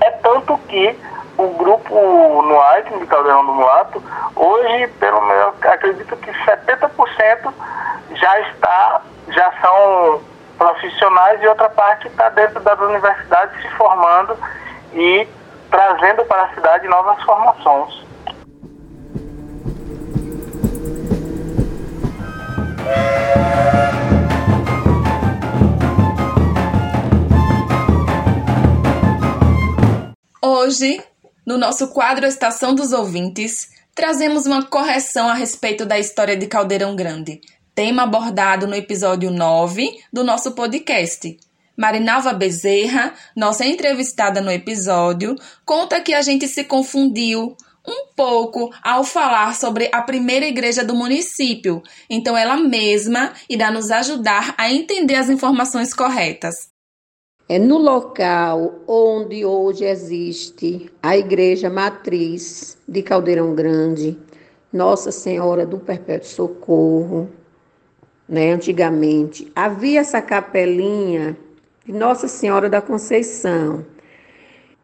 [0.00, 0.98] É tanto que
[1.38, 1.94] o grupo
[2.42, 4.02] no Aiken de Caldeirão do Mulato,
[4.34, 7.52] hoje, pelo menos, acredito que 70%
[8.14, 10.20] já está, já são
[10.58, 14.36] profissionais e outra parte está dentro das universidades se formando
[14.92, 15.26] e
[15.70, 18.04] trazendo para a cidade novas formações.
[30.62, 31.02] Hoje
[31.46, 36.94] no nosso quadro Estação dos Ouvintes, trazemos uma correção a respeito da história de Caldeirão
[36.94, 37.40] Grande,
[37.74, 41.34] tema abordado no episódio 9 do nosso podcast.
[41.74, 45.34] Marinalva Bezerra, nossa entrevistada no episódio,
[45.64, 47.56] conta que a gente se confundiu
[47.88, 53.90] um pouco ao falar sobre a primeira igreja do município, então ela mesma irá nos
[53.90, 56.68] ajudar a entender as informações corretas.
[57.50, 64.16] É no local onde hoje existe a Igreja Matriz de Caldeirão Grande,
[64.72, 67.28] Nossa Senhora do Perpétuo Socorro,
[68.28, 68.52] né?
[68.52, 71.36] Antigamente havia essa capelinha
[71.84, 73.84] de Nossa Senhora da Conceição,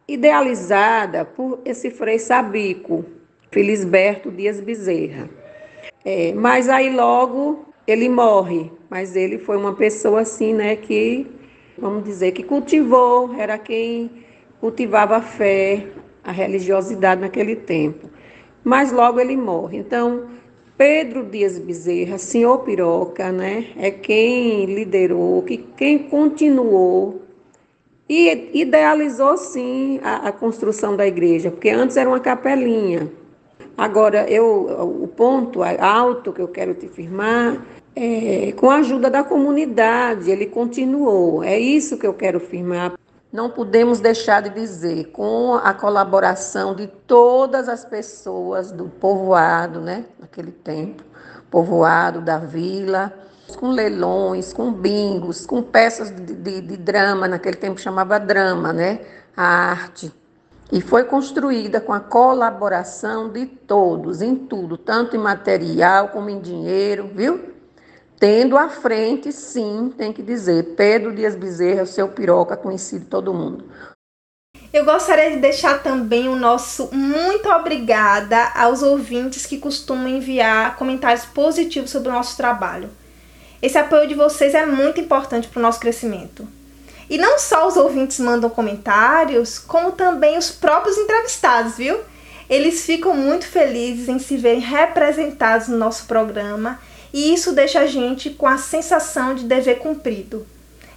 [0.05, 3.05] idealizada por esse frei Sabico,
[3.49, 5.29] Felisberto Dias Bezerra.
[6.03, 11.36] É, mas aí logo ele morre, mas ele foi uma pessoa assim, né, que
[11.77, 14.09] vamos dizer, que cultivou, era quem
[14.59, 15.87] cultivava a fé,
[16.23, 18.09] a religiosidade naquele tempo.
[18.63, 19.77] Mas logo ele morre.
[19.77, 20.25] Então,
[20.77, 27.21] Pedro Dias Bezerra, senhor Piroca, né, é quem liderou, que quem continuou
[28.09, 33.11] e idealizou sim a, a construção da igreja, porque antes era uma capelinha.
[33.77, 37.63] Agora, eu, o ponto alto que eu quero te firmar
[37.99, 41.43] é, com a ajuda da comunidade, ele continuou.
[41.43, 42.93] É isso que eu quero afirmar.
[43.33, 50.05] Não podemos deixar de dizer, com a colaboração de todas as pessoas do povoado, né,
[50.19, 51.03] naquele tempo,
[51.49, 53.11] povoado da vila,
[53.57, 59.01] com leilões, com bingos, com peças de, de, de drama, naquele tempo chamava drama, né,
[59.35, 60.13] a arte.
[60.71, 66.39] E foi construída com a colaboração de todos, em tudo, tanto em material como em
[66.39, 67.56] dinheiro, viu?
[68.19, 73.65] Tendo à frente, sim, tem que dizer, Pedro Dias Bezerra, seu piroca, conhecido todo mundo.
[74.73, 81.25] Eu gostaria de deixar também o nosso muito obrigada aos ouvintes que costumam enviar comentários
[81.25, 82.89] positivos sobre o nosso trabalho.
[83.61, 86.47] Esse apoio de vocês é muito importante para o nosso crescimento.
[87.09, 91.99] E não só os ouvintes mandam comentários, como também os próprios entrevistados, viu?
[92.49, 96.79] Eles ficam muito felizes em se verem representados no nosso programa
[97.17, 100.45] e isso deixa a gente com a sensação de dever cumprido.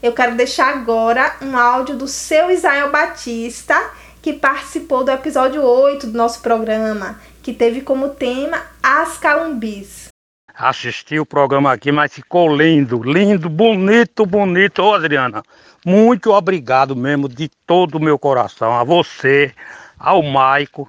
[0.02, 3.74] Eu quero deixar agora um áudio do seu Israel Batista,
[4.20, 10.08] que participou do episódio 8 do nosso programa, que teve como tema As Calumbis.
[10.54, 14.82] Assisti o programa aqui, mas ficou lindo, lindo, bonito, bonito.
[14.82, 15.42] Ô Adriana,
[15.86, 19.54] muito obrigado mesmo de todo o meu coração a você,
[19.98, 20.86] ao Maico,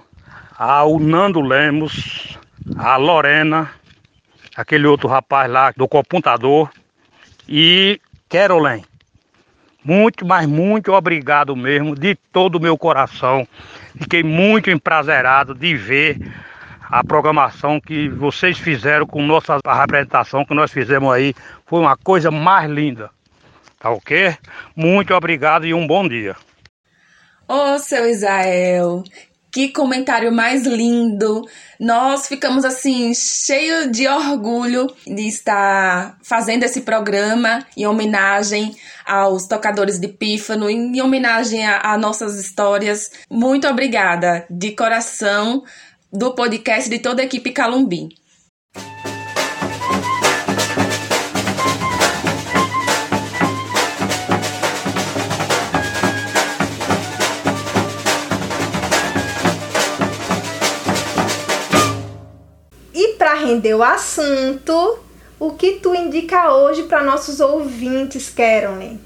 [0.58, 2.36] ao Nando Lemos,
[2.76, 3.70] a Lorena,
[4.56, 6.70] aquele outro rapaz lá do computador
[7.48, 8.84] e Caroline.
[9.84, 13.46] Muito, mas muito obrigado mesmo, de todo o meu coração.
[14.00, 16.18] Fiquei muito emprazerado de ver
[16.82, 21.34] a programação que vocês fizeram com nossa apresentação que nós fizemos aí.
[21.66, 23.10] Foi uma coisa mais linda.
[23.80, 24.36] Tá ok?
[24.76, 26.36] Muito obrigado e um bom dia.
[27.48, 29.02] Ô, seu Israel,
[29.52, 31.46] Que comentário mais lindo!
[31.78, 38.74] Nós ficamos assim, cheio de orgulho de estar fazendo esse programa em homenagem
[39.04, 43.10] aos tocadores de pífano, em homenagem a, a nossas histórias.
[43.30, 45.62] Muito obrigada, de coração,
[46.10, 48.21] do podcast de toda a equipe Calumbi.
[63.62, 64.98] Render o assunto,
[65.38, 69.00] o que tu indica hoje para nossos ouvintes, Caroline?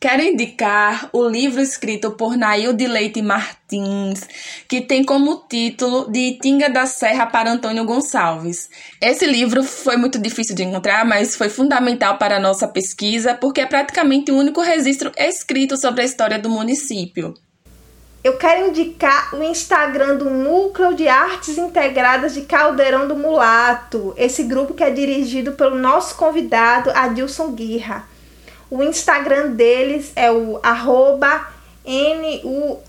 [0.00, 4.26] Quero indicar o livro escrito por Nailde Leite Martins,
[4.66, 8.68] que tem como título De Itinga da Serra para Antônio Gonçalves.
[9.00, 13.60] Esse livro foi muito difícil de encontrar, mas foi fundamental para a nossa pesquisa, porque
[13.60, 17.34] é praticamente o único registro escrito sobre a história do município
[18.22, 24.42] eu quero indicar o Instagram do Núcleo de Artes Integradas de Caldeirão do Mulato, esse
[24.42, 28.04] grupo que é dirigido pelo nosso convidado Adilson Guirra.
[28.70, 31.48] O Instagram deles é o arroba
[31.84, 32.84] N-U-A-I-C-M.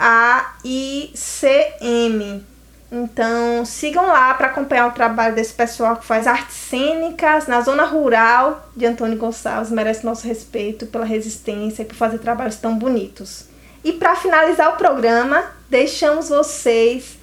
[2.92, 7.86] Então sigam lá para acompanhar o trabalho desse pessoal que faz artes cênicas na zona
[7.86, 9.72] rural de Antônio Gonçalves.
[9.72, 13.50] Merece nosso respeito pela resistência e por fazer trabalhos tão bonitos.
[13.84, 17.18] E para finalizar o programa, deixamos vocês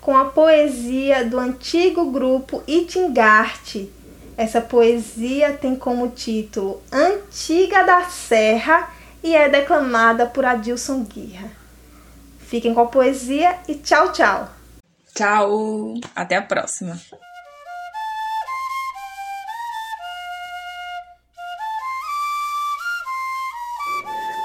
[0.00, 3.92] com a poesia do antigo grupo Itingarte.
[4.36, 8.88] Essa poesia tem como título Antiga da Serra
[9.22, 11.50] e é declamada por Adilson Guirra.
[12.38, 14.48] Fiquem com a poesia e tchau, tchau.
[15.14, 16.98] Tchau, até a próxima.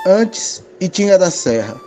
[0.05, 1.79] Antes, Itinga da Serra.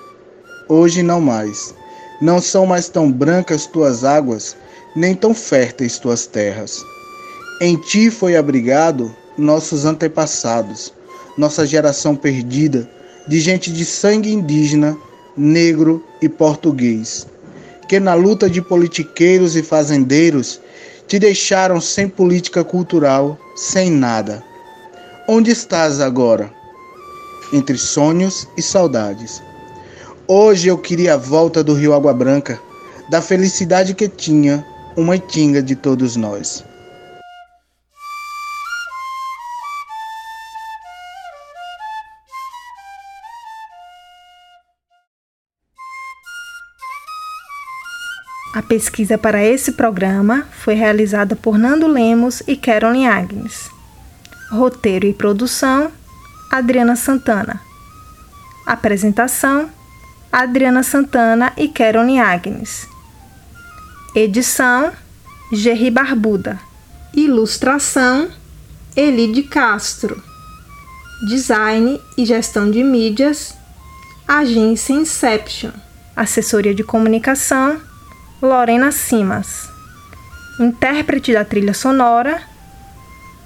[0.71, 1.75] Hoje não mais.
[2.19, 4.57] Não são mais tão brancas tuas águas,
[4.95, 6.87] nem tão férteis tuas terras.
[7.61, 10.95] Em ti foi abrigado nossos antepassados,
[11.37, 12.89] nossa geração perdida,
[13.29, 14.97] de gente de sangue indígena,
[15.37, 17.27] negro e português,
[17.87, 20.59] que na luta de politiqueiros e fazendeiros
[21.07, 24.43] te deixaram sem política cultural, sem nada.
[25.29, 26.51] Onde estás agora?
[27.53, 29.43] Entre sonhos e saudades.
[30.27, 32.61] Hoje eu queria a volta do Rio Água Branca,
[33.09, 34.67] da felicidade que tinha
[34.97, 36.65] uma itinga de todos nós.
[48.55, 53.71] A pesquisa para esse programa foi realizada por Nando Lemos e Caroline Agnes.
[54.51, 55.93] Roteiro e produção
[56.51, 57.61] Adriana Santana.
[58.67, 59.71] Apresentação:
[60.33, 62.89] Adriana Santana e Kerone Agnes.
[64.15, 64.93] Edição:
[65.53, 66.59] Gerry Barbuda.
[67.15, 68.29] Ilustração:
[68.97, 70.23] Elide Castro.
[71.29, 73.55] Design e gestão de mídias:
[74.27, 75.71] Agência Inception.
[76.15, 77.81] Assessoria de comunicação:
[78.41, 79.69] Lorena Simas.
[80.59, 82.43] Intérprete da trilha sonora: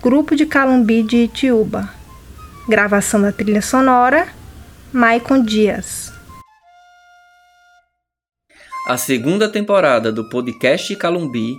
[0.03, 2.00] Grupo de Calumbi de Itiúba.
[2.71, 4.29] Gravação da trilha sonora:
[4.93, 6.13] Maicon Dias.
[8.87, 11.57] A segunda temporada do podcast Calumbi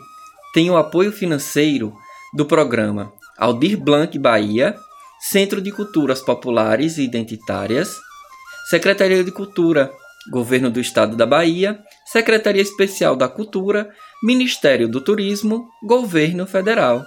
[0.53, 1.93] tem o apoio financeiro
[2.33, 4.73] do programa Aldir Blanc Bahia,
[5.19, 7.97] Centro de Culturas Populares e Identitárias,
[8.69, 9.91] Secretaria de Cultura,
[10.31, 13.89] Governo do Estado da Bahia, Secretaria Especial da Cultura,
[14.23, 17.03] Ministério do Turismo, Governo Federal.